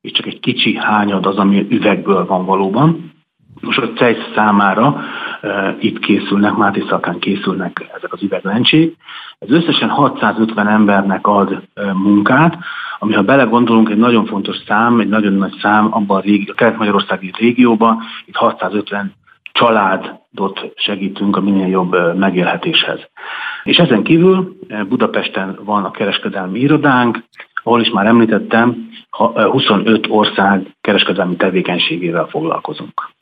és 0.00 0.12
csak 0.12 0.26
egy 0.26 0.40
kicsi 0.40 0.76
hányad 0.76 1.26
az, 1.26 1.36
ami 1.36 1.66
üvegből 1.70 2.26
van 2.26 2.44
valóban. 2.44 3.12
Most 3.60 3.78
a 3.78 3.92
CEISZ 3.92 4.32
számára 4.34 5.00
e, 5.40 5.76
itt 5.80 5.98
készülnek, 5.98 6.54
Máté 6.54 6.84
Szakán 6.88 7.18
készülnek 7.18 7.86
ezek 7.96 8.12
az 8.12 8.22
üveglencsék. 8.22 8.96
Ez 9.38 9.50
összesen 9.50 9.88
650 9.88 10.68
embernek 10.68 11.26
ad 11.26 11.62
e, 11.74 11.92
munkát, 11.92 12.58
ami 12.98 13.12
ha 13.12 13.22
belegondolunk, 13.22 13.90
egy 13.90 13.98
nagyon 13.98 14.26
fontos 14.26 14.56
szám, 14.66 15.00
egy 15.00 15.08
nagyon 15.08 15.32
nagy 15.32 15.58
szám 15.60 15.88
abban 15.90 16.16
a, 16.16 16.20
régi, 16.20 16.50
a 16.50 16.54
kelet-magyarországi 16.54 17.32
régióban, 17.38 18.02
itt 18.24 18.36
650 18.36 19.14
családot 19.58 20.72
segítünk 20.74 21.36
a 21.36 21.40
minél 21.40 21.66
jobb 21.66 22.16
megélhetéshez. 22.16 23.00
És 23.62 23.76
ezen 23.76 24.02
kívül 24.02 24.56
Budapesten 24.88 25.58
van 25.64 25.84
a 25.84 25.90
kereskedelmi 25.90 26.58
irodánk, 26.58 27.24
ahol 27.66 27.80
is 27.80 27.90
már 27.90 28.06
említettem, 28.06 28.88
25 29.10 30.06
ország 30.08 30.76
kereskedelmi 30.80 31.36
tevékenységével 31.36 32.26
foglalkozunk. 32.26 33.14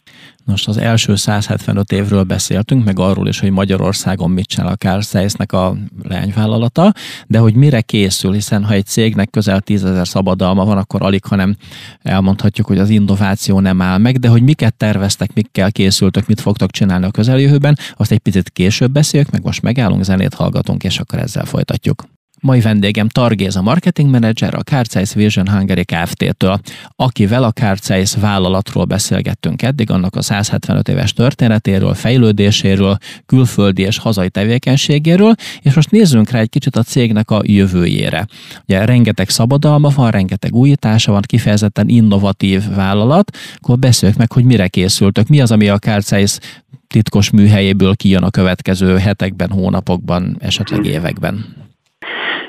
Most 0.46 0.68
az 0.68 0.78
első 0.78 1.14
175 1.14 1.92
évről 1.92 2.22
beszéltünk, 2.22 2.84
meg 2.84 2.98
arról 2.98 3.28
is, 3.28 3.40
hogy 3.40 3.50
Magyarországon 3.50 4.30
mit 4.30 4.46
csinál 4.46 4.72
a 4.72 4.76
Carl 4.76 5.00
Zeiss-nek 5.00 5.52
a 5.52 5.74
leányvállalata, 6.02 6.92
de 7.26 7.38
hogy 7.38 7.54
mire 7.54 7.80
készül, 7.80 8.32
hiszen 8.32 8.64
ha 8.64 8.72
egy 8.72 8.86
cégnek 8.86 9.30
közel 9.30 9.60
10 9.60 9.84
ezer 9.84 10.06
szabadalma 10.06 10.64
van, 10.64 10.78
akkor 10.78 11.02
alig, 11.02 11.24
hanem 11.24 11.54
elmondhatjuk, 12.02 12.66
hogy 12.66 12.78
az 12.78 12.88
innováció 12.88 13.60
nem 13.60 13.82
áll 13.82 13.98
meg, 13.98 14.16
de 14.16 14.28
hogy 14.28 14.42
miket 14.42 14.76
terveztek, 14.76 15.34
mikkel 15.34 15.72
készültök, 15.72 16.26
mit 16.26 16.40
fogtok 16.40 16.70
csinálni 16.70 17.04
a 17.04 17.10
közeljövőben, 17.10 17.76
azt 17.96 18.12
egy 18.12 18.18
picit 18.18 18.50
később 18.50 18.90
beszéljük, 18.90 19.30
meg 19.30 19.44
most 19.44 19.62
megállunk, 19.62 20.02
zenét 20.02 20.34
hallgatunk, 20.34 20.84
és 20.84 20.98
akkor 20.98 21.18
ezzel 21.18 21.44
folytatjuk. 21.44 22.02
Mai 22.44 22.60
vendégem 22.60 23.08
Targéz 23.08 23.56
a 23.56 23.62
marketing 23.62 24.10
manager 24.10 24.54
a 24.54 24.62
Carceis 24.62 25.14
Vision 25.14 25.48
Hungary 25.48 25.84
Kft-től, 25.84 26.60
akivel 26.96 27.44
a 27.44 27.50
Carceis 27.50 28.14
vállalatról 28.14 28.84
beszélgettünk 28.84 29.62
eddig, 29.62 29.90
annak 29.90 30.16
a 30.16 30.22
175 30.22 30.88
éves 30.88 31.12
történetéről, 31.12 31.94
fejlődéséről, 31.94 32.96
külföldi 33.26 33.82
és 33.82 33.98
hazai 33.98 34.28
tevékenységéről, 34.28 35.34
és 35.60 35.74
most 35.74 35.90
nézzünk 35.90 36.30
rá 36.30 36.38
egy 36.38 36.48
kicsit 36.48 36.76
a 36.76 36.82
cégnek 36.82 37.30
a 37.30 37.40
jövőjére. 37.44 38.26
Ugye 38.62 38.84
rengeteg 38.84 39.28
szabadalma 39.28 39.88
van, 39.88 40.10
rengeteg 40.10 40.54
újítása 40.54 41.12
van, 41.12 41.22
kifejezetten 41.26 41.88
innovatív 41.88 42.68
vállalat, 42.74 43.36
akkor 43.56 43.78
beszéljük 43.78 44.18
meg, 44.18 44.32
hogy 44.32 44.44
mire 44.44 44.68
készültök, 44.68 45.28
mi 45.28 45.40
az, 45.40 45.50
ami 45.50 45.68
a 45.68 45.78
Carceis 45.78 46.38
titkos 46.86 47.30
műhelyéből 47.30 47.94
kijön 47.94 48.22
a 48.22 48.30
következő 48.30 48.98
hetekben, 48.98 49.50
hónapokban, 49.50 50.36
esetleg 50.40 50.84
években. 50.84 51.63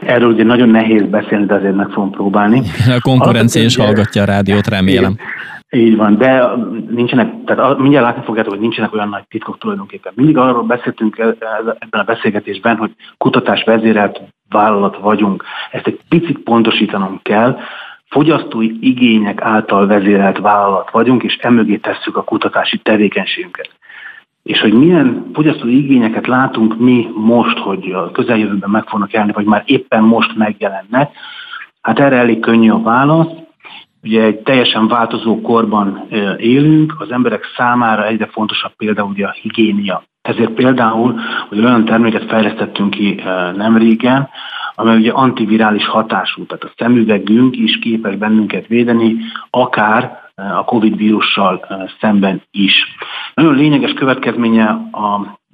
Erről 0.02 0.32
ugye 0.32 0.44
nagyon 0.44 0.70
nehéz 0.70 1.04
beszélni, 1.10 1.46
de 1.46 1.54
azért 1.54 1.76
meg 1.76 1.90
fogom 1.90 2.12
próbálni. 2.12 2.62
A 2.98 3.02
konkurencia 3.02 3.64
is 3.64 3.76
hallgatja 3.76 4.22
a 4.22 4.26
rádiót, 4.26 4.68
remélem. 4.68 5.16
Így 5.70 5.96
van, 5.96 6.18
de 6.18 6.44
nincsenek, 6.90 7.34
tehát 7.46 7.78
mindjárt 7.78 8.06
látni 8.06 8.24
fogjátok, 8.24 8.52
hogy 8.52 8.62
nincsenek 8.62 8.94
olyan 8.94 9.10
nagy 9.10 9.24
titkok 9.28 9.58
tulajdonképpen. 9.58 10.14
Mindig 10.16 10.38
arról 10.38 10.64
beszéltünk 10.64 11.18
ebben 11.18 12.00
a 12.00 12.04
beszélgetésben, 12.04 12.76
hogy 12.76 12.92
kutatás 13.18 13.64
vezérelt 13.64 14.22
vállalat 14.50 14.98
vagyunk. 14.98 15.44
Ezt 15.72 15.88
egy 15.88 16.00
picit 16.10 16.40
pontosítanunk 16.40 17.24
kell. 17.24 17.58
Fogyasztói 18.10 18.72
igények 18.80 19.42
által 19.42 19.88
vezérelt 19.88 20.38
vállalat 20.38 20.92
vagyunk, 20.92 21.24
és 21.24 21.36
emögé 21.42 21.76
tesszük 21.76 22.18
a 22.18 22.24
kutatási 22.24 22.78
tevékenységünket 22.78 23.70
és 24.46 24.60
hogy 24.60 24.74
milyen 24.74 25.26
fogyasztói 25.34 25.78
igényeket 25.78 26.28
látunk 26.28 26.78
mi 26.78 27.08
most, 27.16 27.58
hogy 27.58 27.92
a 27.92 28.12
közeljövőben 28.12 28.70
meg 28.70 28.84
fognak 28.88 29.12
jelenni, 29.12 29.32
vagy 29.32 29.46
már 29.46 29.64
éppen 29.66 30.04
most 30.04 30.36
megjelennek, 30.36 31.12
hát 31.82 32.00
erre 32.00 32.16
elég 32.16 32.40
könnyű 32.40 32.70
a 32.70 32.82
válasz. 32.82 33.28
Ugye 34.04 34.24
egy 34.24 34.38
teljesen 34.38 34.88
változó 34.88 35.42
korban 35.42 36.08
élünk, 36.38 36.96
az 36.98 37.12
emberek 37.12 37.44
számára 37.58 38.06
egyre 38.06 38.26
fontosabb 38.26 38.76
például 38.78 39.10
ugye 39.10 39.26
a 39.26 39.36
higiénia. 39.42 40.04
Ezért 40.22 40.52
például, 40.52 41.20
hogy 41.50 41.60
olyan 41.60 41.86
terméket 41.86 42.26
fejlesztettünk 42.26 42.90
ki 42.90 43.22
nem 43.56 43.78
régen, 43.78 44.30
amely 44.76 44.98
ugye 44.98 45.12
antivirális 45.12 45.86
hatású, 45.86 46.46
tehát 46.46 46.64
a 46.64 46.74
szemüvegünk 46.78 47.58
is 47.58 47.80
képes 47.80 48.16
bennünket 48.16 48.68
védeni, 48.68 49.16
akár 49.50 50.25
a 50.36 50.64
Covid 50.64 50.98
vírussal 50.98 51.68
szemben 52.00 52.42
is. 52.52 52.74
Nagyon 53.34 53.56
lényeges 53.56 53.94
következménye 53.94 54.66
a, 54.92 55.14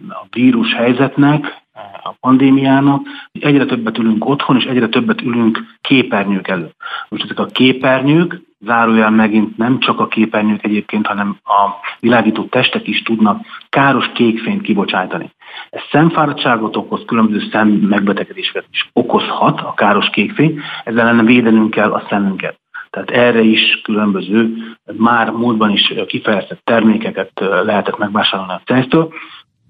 a 0.10 0.26
vírus 0.30 0.74
helyzetnek, 0.74 1.62
a 2.04 2.14
pandémiának, 2.20 3.02
hogy 3.32 3.44
egyre 3.44 3.66
többet 3.66 3.98
ülünk 3.98 4.26
otthon, 4.26 4.56
és 4.56 4.64
egyre 4.64 4.88
többet 4.88 5.22
ülünk 5.22 5.60
képernyők 5.82 6.48
előtt. 6.48 6.76
Most 7.10 7.24
ezek 7.24 7.40
a 7.40 7.46
képernyők, 7.46 8.42
zárójel 8.60 9.10
megint 9.10 9.58
nem 9.58 9.80
csak 9.80 10.00
a 10.00 10.08
képernyők 10.08 10.64
egyébként, 10.64 11.08
hanem 11.08 11.38
a 11.44 11.70
világító 12.00 12.44
testek 12.44 12.88
is 12.88 13.02
tudnak 13.02 13.46
káros 13.70 14.12
kékfényt 14.14 14.62
kibocsátani. 14.62 15.32
Ez 15.70 15.82
szemfáradtságot 15.92 16.76
okoz, 16.76 17.04
különböző 17.06 17.50
szem 17.52 17.68
megbetegedéseket 17.68 18.66
is 18.72 18.90
okozhat 18.94 19.60
a 19.60 19.74
káros 19.74 20.10
kékfény, 20.10 20.60
ezzel 20.84 21.08
ellen 21.08 21.26
védenünk 21.26 21.70
kell 21.70 21.92
a 21.92 22.04
szemünket. 22.10 22.61
Tehát 22.92 23.10
erre 23.10 23.42
is 23.42 23.82
különböző, 23.84 24.56
már 24.98 25.30
múltban 25.30 25.72
is 25.72 25.94
kifejezett 26.08 26.62
termékeket 26.64 27.32
lehetett 27.40 27.98
megvásárolni 27.98 28.52
a 28.52 28.62
tesztől, 28.66 29.14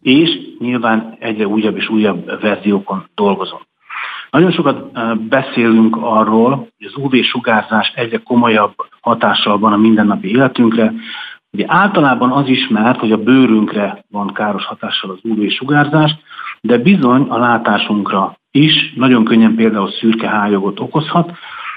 és 0.02 0.30
nyilván 0.60 1.16
egyre 1.20 1.48
újabb 1.48 1.78
és 1.78 1.90
újabb 1.90 2.42
verziókon 2.42 3.06
dolgozunk. 3.16 3.62
Nagyon 4.30 4.52
sokat 4.52 4.92
beszélünk 5.28 5.96
arról, 6.00 6.50
hogy 6.56 6.88
az 6.88 6.96
UV-sugárzás 6.96 7.92
egyre 7.96 8.18
komolyabb 8.18 8.74
hatással 9.02 9.60
van 9.60 9.74
a 9.74 9.78
mindennapi 9.78 10.30
életünkre. 10.30 10.94
Ugye 11.52 11.66
általában 11.68 12.32
az 12.32 12.48
ismert, 12.48 13.00
hogy 13.00 13.12
a 13.12 13.24
bőrünkre 13.24 14.04
van 14.10 14.34
káros 14.34 14.66
hatással 14.66 15.10
az 15.10 15.20
UV-sugárzás, 15.24 16.16
de 16.62 16.78
bizony 16.78 17.22
a 17.22 17.38
látásunkra 17.38 18.36
is 18.52 18.94
nagyon 18.96 19.24
könnyen 19.24 19.56
például 19.56 19.92
szürke 19.92 20.28
hályogot 20.28 20.80
okozhat, 20.80 21.32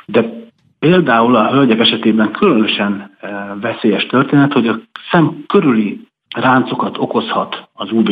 de 0.07 0.43
Például 0.85 1.37
a 1.37 1.51
hölgyek 1.51 1.79
esetében 1.79 2.31
különösen 2.31 3.11
eh, 3.21 3.31
veszélyes 3.61 4.07
történet, 4.07 4.53
hogy 4.53 4.69
a 4.69 4.79
szem 5.11 5.45
körüli 5.47 6.01
ráncokat 6.37 6.99
okozhat 6.99 7.69
az 7.73 7.93
UV 7.93 8.11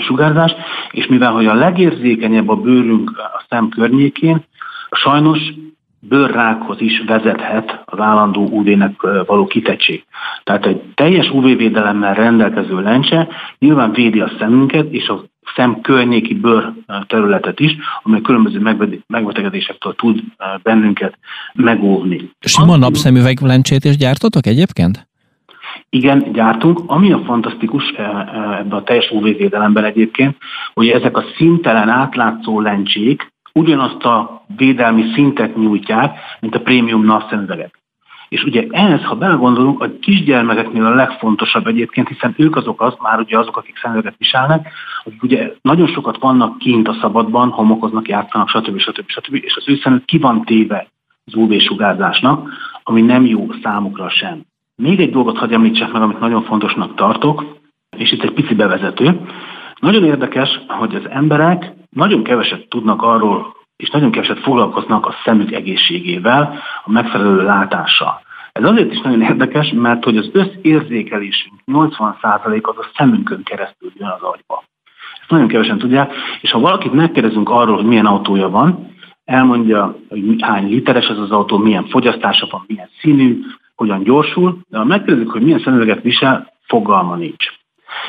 sugárzás, 0.00 0.52
és 0.90 1.06
mivel 1.06 1.32
hogy 1.32 1.46
a 1.46 1.54
legérzékenyebb 1.54 2.48
a 2.48 2.56
bőrünk 2.56 3.18
a 3.18 3.44
szem 3.48 3.68
környékén, 3.68 4.44
sajnos 4.90 5.38
bőrrákhoz 6.00 6.80
is 6.80 7.02
vezethet 7.06 7.82
az 7.84 7.98
állandó 7.98 8.48
UV-nek 8.50 8.94
eh, 9.02 9.20
való 9.26 9.46
kitettség. 9.46 10.04
Tehát 10.44 10.66
egy 10.66 10.80
teljes 10.94 11.30
UV-védelemmel 11.30 12.14
rendelkező 12.14 12.80
lencse 12.80 13.28
nyilván 13.58 13.92
védi 13.92 14.20
a 14.20 14.32
szemünket, 14.38 14.92
és 14.92 15.08
a 15.08 15.22
szem 15.54 15.80
környéki 15.80 16.34
bőr 16.34 16.72
területet 17.06 17.60
is, 17.60 17.76
amely 18.02 18.20
különböző 18.20 18.76
megbetegedésektől 19.06 19.94
tud 19.94 20.20
bennünket 20.62 21.18
megóvni. 21.54 22.30
Sima 22.40 22.76
napszemüveg 22.76 23.40
lencsét 23.40 23.84
is 23.84 23.96
gyártotok 23.96 24.46
egyébként? 24.46 25.06
Igen, 25.90 26.32
gyártunk. 26.32 26.80
Ami 26.86 27.12
a 27.12 27.22
fantasztikus 27.24 27.88
ebben 27.88 28.78
a 28.78 28.82
teljes 28.82 29.10
UV-védelemben 29.10 29.84
egyébként, 29.84 30.36
hogy 30.74 30.88
ezek 30.88 31.16
a 31.16 31.24
szintelen 31.36 31.88
átlátszó 31.88 32.60
lencsék 32.60 33.32
ugyanazt 33.52 34.04
a 34.04 34.44
védelmi 34.56 35.12
szintet 35.14 35.56
nyújtják, 35.56 36.18
mint 36.40 36.54
a 36.54 36.60
prémium 36.60 37.04
napszemüvegek. 37.04 37.81
És 38.32 38.44
ugye 38.44 38.66
ehhez, 38.70 39.02
ha 39.02 39.14
belegondolunk, 39.14 39.82
a 39.82 39.90
kisgyermekeknél 40.00 40.84
a 40.84 40.94
legfontosabb 40.94 41.66
egyébként, 41.66 42.08
hiszen 42.08 42.34
ők 42.36 42.56
azok 42.56 42.80
az, 42.80 42.94
már 43.00 43.18
ugye 43.18 43.38
azok, 43.38 43.56
akik 43.56 43.78
szemüveget 43.82 44.14
viselnek, 44.18 44.72
akik 45.04 45.22
ugye 45.22 45.52
nagyon 45.62 45.86
sokat 45.86 46.18
vannak 46.18 46.58
kint 46.58 46.88
a 46.88 46.96
szabadban, 47.00 47.50
homokoznak, 47.50 48.08
játszanak, 48.08 48.48
stb. 48.48 48.78
stb. 48.78 49.08
stb. 49.08 49.34
és 49.34 49.56
az 49.56 49.68
ő 49.68 49.76
szemük 49.76 50.04
ki 50.04 50.18
van 50.18 50.44
téve 50.44 50.86
az 51.24 51.34
UV-sugárzásnak, 51.34 52.48
ami 52.82 53.00
nem 53.00 53.26
jó 53.26 53.46
számukra 53.62 54.08
sem. 54.08 54.40
Még 54.76 55.00
egy 55.00 55.10
dolgot 55.10 55.38
hagyj 55.38 55.54
említsek 55.54 55.92
meg, 55.92 56.02
amit 56.02 56.20
nagyon 56.20 56.42
fontosnak 56.42 56.94
tartok, 56.94 57.44
és 57.96 58.12
itt 58.12 58.22
egy 58.22 58.32
pici 58.32 58.54
bevezető. 58.54 59.20
Nagyon 59.80 60.04
érdekes, 60.04 60.60
hogy 60.66 60.94
az 60.94 61.08
emberek 61.10 61.72
nagyon 61.90 62.22
keveset 62.22 62.68
tudnak 62.68 63.02
arról, 63.02 63.54
és 63.82 63.90
nagyon 63.90 64.10
keveset 64.10 64.38
foglalkoznak 64.38 65.06
a 65.06 65.14
szemük 65.24 65.52
egészségével, 65.52 66.58
a 66.84 66.90
megfelelő 66.90 67.42
látással. 67.42 68.22
Ez 68.52 68.64
azért 68.64 68.92
is 68.92 69.00
nagyon 69.00 69.22
érdekes, 69.22 69.72
mert 69.72 70.04
hogy 70.04 70.16
az 70.16 70.30
összérzékelésünk 70.32 71.54
80% 71.66 72.62
az 72.62 72.78
a 72.78 72.90
szemünkön 72.96 73.42
keresztül 73.42 73.92
jön 73.94 74.08
az 74.08 74.22
agyba. 74.22 74.64
Ezt 75.20 75.30
nagyon 75.30 75.48
kevesen 75.48 75.78
tudják, 75.78 76.14
és 76.40 76.50
ha 76.50 76.58
valakit 76.58 76.92
megkérdezünk 76.92 77.50
arról, 77.50 77.76
hogy 77.76 77.84
milyen 77.84 78.06
autója 78.06 78.48
van, 78.48 78.90
elmondja, 79.24 79.96
hogy 80.08 80.22
hány 80.38 80.68
literes 80.68 81.06
ez 81.06 81.18
az 81.18 81.30
autó, 81.30 81.58
milyen 81.58 81.86
fogyasztása 81.86 82.46
van, 82.50 82.64
milyen 82.66 82.88
színű, 83.00 83.40
hogyan 83.74 84.02
gyorsul, 84.02 84.58
de 84.68 84.78
ha 84.78 84.84
megkérdezik, 84.84 85.30
hogy 85.30 85.42
milyen 85.42 85.60
szemüveget 85.60 86.02
visel, 86.02 86.52
fogalma 86.66 87.16
nincs. 87.16 87.61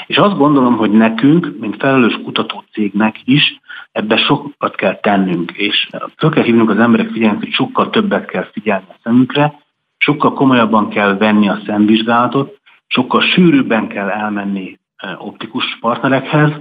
És 0.07 0.17
azt 0.17 0.37
gondolom, 0.37 0.75
hogy 0.75 0.91
nekünk, 0.91 1.53
mint 1.59 1.75
felelős 1.79 2.19
kutató 2.23 2.63
cégnek 2.71 3.15
is 3.23 3.59
ebbe 3.91 4.17
sokat 4.17 4.75
kell 4.75 4.95
tennünk, 4.95 5.51
és 5.51 5.89
föl 6.17 6.29
kell 6.29 6.43
hívnunk 6.43 6.69
az 6.69 6.79
emberek 6.79 7.09
figyelmet, 7.09 7.39
hogy 7.39 7.51
sokkal 7.51 7.89
többet 7.89 8.25
kell 8.25 8.49
figyelni 8.51 8.85
a 8.89 8.95
szemükre, 9.03 9.61
sokkal 9.97 10.33
komolyabban 10.33 10.89
kell 10.89 11.17
venni 11.17 11.49
a 11.49 11.61
szemvizsgálatot, 11.65 12.59
sokkal 12.87 13.21
sűrűbben 13.21 13.87
kell 13.87 14.09
elmenni 14.09 14.79
e, 14.95 15.15
optikus 15.19 15.77
partnerekhez, 15.79 16.51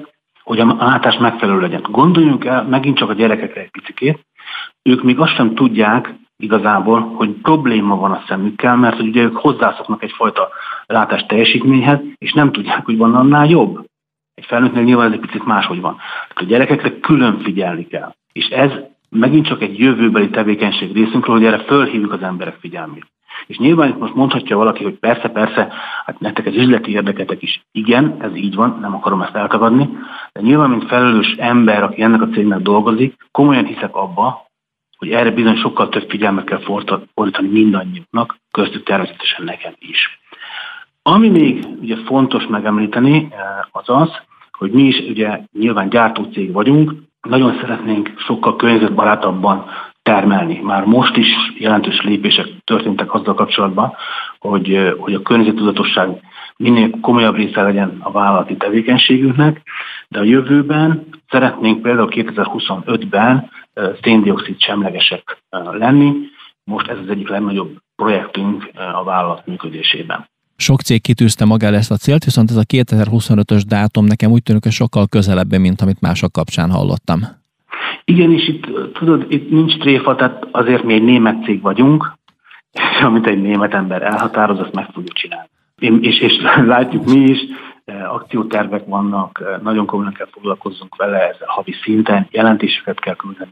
hogy 0.43 0.61
a 0.61 0.77
látás 0.79 1.17
megfelelő 1.19 1.61
legyen. 1.61 1.83
Gondoljunk 1.91 2.45
el 2.45 2.65
megint 2.65 2.97
csak 2.97 3.11
a 3.11 3.15
gyerekekre 3.15 3.61
egy 3.61 3.71
picikét, 3.71 4.27
ők 4.83 5.03
még 5.03 5.19
azt 5.19 5.35
sem 5.35 5.55
tudják, 5.55 6.15
igazából, 6.43 7.01
hogy 7.01 7.31
probléma 7.31 7.97
van 7.97 8.11
a 8.11 8.23
szemükkel, 8.27 8.77
mert 8.77 8.97
hogy 8.97 9.09
ugye 9.09 9.23
ők 9.23 9.37
hozzászoknak 9.37 10.03
egyfajta 10.03 10.49
látás 10.87 11.27
teljesítményhez, 11.27 11.99
és 12.19 12.33
nem 12.33 12.53
tudják, 12.53 12.85
hogy 12.85 12.97
van 12.97 13.15
annál 13.15 13.47
jobb. 13.47 13.85
Egy 14.35 14.45
felnőttnél 14.45 14.83
nyilván 14.83 15.07
ez 15.07 15.13
egy 15.13 15.21
picit 15.21 15.45
máshogy 15.45 15.81
van. 15.81 15.97
Tehát 15.97 16.43
a 16.43 16.45
gyerekekre 16.45 17.01
külön 17.01 17.39
figyelni 17.39 17.87
kell. 17.87 18.15
És 18.33 18.47
ez 18.47 18.71
megint 19.09 19.47
csak 19.47 19.63
egy 19.63 19.79
jövőbeli 19.79 20.31
tevékenység 20.31 20.93
részünkről, 20.93 21.37
hogy 21.37 21.45
erre 21.45 21.59
fölhívjuk 21.59 22.13
az 22.13 22.23
emberek 22.23 22.57
figyelmét. 22.61 23.07
És 23.47 23.59
nyilván 23.59 23.89
itt 23.89 23.99
most 23.99 24.15
mondhatja 24.15 24.57
valaki, 24.57 24.85
hogy 24.85 24.95
persze, 24.95 25.29
persze, 25.29 25.73
hát 26.05 26.21
nektek 26.21 26.47
ez 26.47 26.55
üzleti 26.55 26.91
érdeketek 26.91 27.43
is. 27.43 27.63
Igen, 27.73 28.17
ez 28.21 28.37
így 28.37 28.55
van, 28.55 28.79
nem 28.81 28.95
akarom 28.95 29.23
ezt 29.23 29.35
eltagadni, 29.35 29.89
de 30.33 30.41
nyilván, 30.41 30.71
mint 30.71 30.87
felelős 30.89 31.35
ember, 31.39 31.83
aki 31.83 32.03
ennek 32.03 32.23
a 32.23 32.29
cégnek 32.29 32.59
dolgozik, 32.59 33.15
komolyan 33.31 33.65
hiszek 33.65 33.97
abba, 33.97 34.51
hogy 35.03 35.11
erre 35.11 35.31
bizony 35.31 35.57
sokkal 35.57 35.89
több 35.89 36.11
figyelmet 36.11 36.45
kell 36.45 36.61
fordítani 37.15 37.49
mindannyiunknak, 37.49 38.37
köztük 38.51 38.83
természetesen 38.83 39.45
nekem 39.45 39.73
is. 39.79 40.21
Ami 41.03 41.29
még 41.29 41.67
ugye 41.81 41.97
fontos 42.05 42.47
megemlíteni, 42.47 43.29
eh, 43.31 43.39
az 43.71 43.85
az, 43.87 44.11
hogy 44.59 44.71
mi 44.71 44.83
is 44.83 44.99
ugye 44.99 45.39
nyilván 45.53 45.89
gyártócég 45.89 46.53
vagyunk, 46.53 46.93
nagyon 47.29 47.59
szeretnénk 47.61 48.13
sokkal 48.17 48.57
környezetbarátabban 48.57 49.65
termelni. 50.03 50.61
Már 50.61 50.85
most 50.85 51.17
is 51.17 51.29
jelentős 51.59 52.01
lépések 52.01 52.47
történtek 52.65 53.15
azzal 53.15 53.35
kapcsolatban, 53.35 53.93
hogy, 54.39 54.75
eh, 54.75 54.93
hogy 54.99 55.15
a 55.15 55.23
környezettudatosság 55.23 56.09
minél 56.63 56.91
komolyabb 57.01 57.35
része 57.35 57.63
legyen 57.63 57.97
a 58.01 58.11
vállalati 58.11 58.57
tevékenységünknek, 58.57 59.63
de 60.09 60.19
a 60.19 60.23
jövőben 60.25 61.07
szeretnénk 61.31 61.83
például 61.83 62.09
2025-ben 62.11 63.51
eh, 63.73 63.91
széndiokszid 64.03 64.61
semlegesek 64.61 65.43
lenni. 65.73 66.13
Most 66.65 66.89
ez 66.89 66.99
az 66.99 67.09
egyik 67.09 67.29
legnagyobb 67.29 67.77
projektünk 67.97 68.71
a 68.95 69.05
vállalat 69.05 69.47
működésében. 69.47 70.29
Sok 70.57 70.81
cég 70.81 71.03
kitűzte 71.03 71.45
maga 71.45 71.67
ezt 71.67 71.91
a 71.91 71.97
célt, 71.97 72.25
viszont 72.25 72.51
ez 72.51 72.57
a 72.57 72.65
2025-ös 72.75 73.63
dátum 73.69 74.05
nekem 74.05 74.31
úgy 74.31 74.43
tűnik, 74.43 74.63
hogy 74.63 74.73
sokkal 74.73 75.07
közelebb, 75.07 75.57
mint 75.57 75.81
amit 75.81 76.01
mások 76.01 76.33
kapcsán 76.33 76.71
hallottam. 76.71 77.21
Igen, 78.05 78.33
és 78.33 78.49
itt, 78.49 78.67
tudod, 78.93 79.27
itt 79.29 79.51
nincs 79.51 79.77
tréfa, 79.77 80.15
tehát 80.15 80.47
azért 80.51 80.83
mi 80.83 80.95
egy 80.95 81.03
német 81.03 81.45
cég 81.45 81.61
vagyunk, 81.61 82.13
és 82.73 83.03
amit 83.09 83.27
egy 83.27 83.43
német 83.43 83.75
ember 83.75 84.03
elhatároz, 84.03 84.59
azt 84.59 84.75
meg 84.75 84.89
fogjuk 84.93 85.15
csinálni. 85.15 85.49
És, 85.79 86.21
és 86.21 86.33
látjuk 86.75 87.05
mi 87.05 87.19
is, 87.19 87.41
eh, 87.85 88.15
akciótervek 88.15 88.87
vannak, 88.87 89.43
eh, 89.45 89.59
nagyon 89.63 89.87
komolyan 89.87 90.13
kell 90.13 90.29
foglalkozzunk 90.31 90.97
vele, 90.97 91.29
ez 91.29 91.37
havi 91.47 91.73
szinten 91.83 92.27
jelentéseket 92.31 93.01
kell 93.01 93.17
küldeni. 93.17 93.51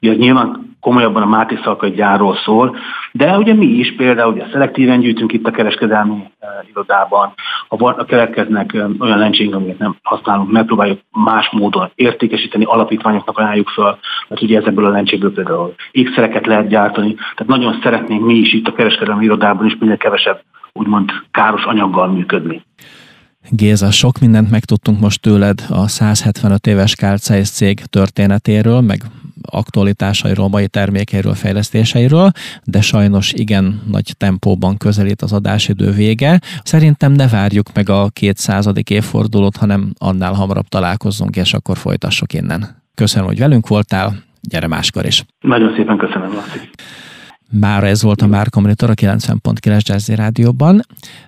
Ugye 0.00 0.14
nyilván 0.14 0.76
komolyabban 0.80 1.22
a 1.22 1.26
Máté 1.26 1.58
Szalkai 1.62 1.90
gyárról 1.90 2.36
szól, 2.36 2.76
de 3.12 3.36
ugye 3.36 3.54
mi 3.54 3.66
is 3.66 3.94
például 3.96 4.32
ugye 4.32 4.46
szelektíven 4.52 5.00
gyűjtünk 5.00 5.32
itt 5.32 5.46
a 5.46 5.50
kereskedelmi 5.50 6.12
uh, 6.12 6.68
irodában, 6.70 7.32
ha 7.68 7.76
van, 7.76 8.06
keletkeznek 8.06 8.70
olyan 8.74 9.18
lencsénk, 9.18 9.54
amiket 9.54 9.78
nem 9.78 9.96
használunk, 10.02 10.50
megpróbáljuk 10.50 11.00
más 11.10 11.50
módon 11.50 11.90
értékesíteni, 11.94 12.64
alapítványoknak 12.64 13.38
ajánljuk 13.38 13.68
fel, 13.68 13.98
mert 14.28 14.42
ugye 14.42 14.58
ezekből 14.58 14.84
a 14.84 14.90
lencséből 14.90 15.32
például 15.32 15.74
ékszereket 15.90 16.46
lehet 16.46 16.68
gyártani, 16.68 17.14
tehát 17.14 17.46
nagyon 17.46 17.78
szeretnénk 17.82 18.24
mi 18.24 18.34
is 18.34 18.52
itt 18.52 18.66
a 18.66 18.72
kereskedelmi 18.72 19.24
irodában 19.24 19.66
is 19.66 19.76
minél 19.78 19.96
kevesebb 19.96 20.42
úgymond 20.72 21.10
káros 21.30 21.64
anyaggal 21.64 22.08
működni. 22.08 22.64
Géza, 23.48 23.90
sok 23.90 24.18
mindent 24.18 24.50
megtudtunk 24.50 25.00
most 25.00 25.20
tőled 25.20 25.64
a 25.68 25.88
175 25.88 26.66
éves 26.66 26.94
Kálcájsz 26.94 27.50
cég 27.50 27.80
történetéről, 27.84 28.80
meg 28.80 29.02
aktualitásairól, 29.50 30.48
mai 30.48 30.68
termékeiről, 30.68 31.34
fejlesztéseiről, 31.34 32.30
de 32.64 32.80
sajnos 32.80 33.32
igen 33.32 33.82
nagy 33.90 34.14
tempóban 34.16 34.76
közelít 34.76 35.22
az 35.22 35.32
adásidő 35.32 35.90
vége. 35.90 36.40
Szerintem 36.62 37.12
ne 37.12 37.28
várjuk 37.28 37.66
meg 37.74 37.88
a 37.88 38.08
200. 38.12 38.70
évfordulót, 38.90 39.56
hanem 39.56 39.92
annál 39.98 40.32
hamarabb 40.32 40.68
találkozzunk, 40.68 41.36
és 41.36 41.54
akkor 41.54 41.76
folytassuk 41.76 42.32
innen. 42.32 42.82
Köszönöm, 42.94 43.26
hogy 43.26 43.38
velünk 43.38 43.68
voltál, 43.68 44.12
gyere 44.40 44.66
máskor 44.66 45.06
is. 45.06 45.24
Nagyon 45.40 45.74
szépen 45.76 45.96
köszönöm, 45.96 46.32
Laci. 46.32 46.70
Már 47.52 47.84
ez 47.84 48.02
volt 48.02 48.22
a 48.22 48.26
Márka 48.26 48.60
Monitor 48.60 48.90
a 48.90 48.94
90.9 48.94 49.80
Jazzy 49.86 50.14
Rádióban, 50.14 50.82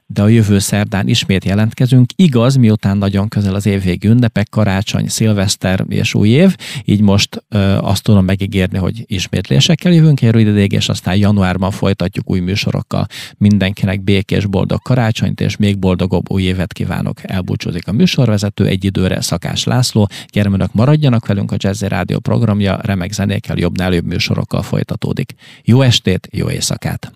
de 0.06 0.22
a 0.22 0.28
jövő 0.28 0.58
szerdán 0.58 1.08
ismét 1.08 1.44
jelentkezünk. 1.44 2.11
Igaz, 2.16 2.56
miután 2.56 2.98
nagyon 2.98 3.28
közel 3.28 3.54
az 3.54 3.66
évvégi 3.66 4.08
ünnepek, 4.08 4.48
karácsony, 4.48 5.08
szilveszter 5.08 5.85
és 5.88 6.14
új 6.14 6.28
év, 6.28 6.56
így 6.85 7.00
most 7.00 7.44
ö, 7.48 7.58
azt 7.58 8.02
tudom 8.02 8.24
megígérni, 8.24 8.78
hogy 8.78 9.04
ismétlésekkel 9.06 9.92
jövünk 9.92 10.20
rövid 10.20 10.46
ideig, 10.46 10.72
és 10.72 10.88
aztán 10.88 11.16
januárban 11.16 11.70
folytatjuk 11.70 12.30
új 12.30 12.40
műsorokkal. 12.40 13.06
Mindenkinek 13.38 14.02
békés, 14.02 14.46
boldog 14.46 14.82
karácsonyt 14.82 15.40
és 15.40 15.56
még 15.56 15.78
boldogabb 15.78 16.30
új 16.30 16.42
évet 16.42 16.72
kívánok. 16.72 17.18
Elbúcsúzik 17.22 17.88
a 17.88 17.92
műsorvezető 17.92 18.66
egy 18.66 18.85
időre 18.85 19.20
Szakás 19.20 19.64
László. 19.64 20.08
Gyermenök 20.32 20.72
maradjanak 20.72 21.26
velünk, 21.26 21.52
a 21.52 21.56
Jazzy 21.58 21.88
Rádió 21.88 22.18
programja 22.18 22.78
remek 22.82 23.12
zenékkel, 23.12 23.56
jobbnál 23.58 23.92
jobb 23.92 24.06
műsorokkal 24.06 24.62
folytatódik. 24.62 25.35
Jó 25.64 25.82
estét, 26.12 26.29
jó 26.33 26.51
éjszakát! 26.51 27.11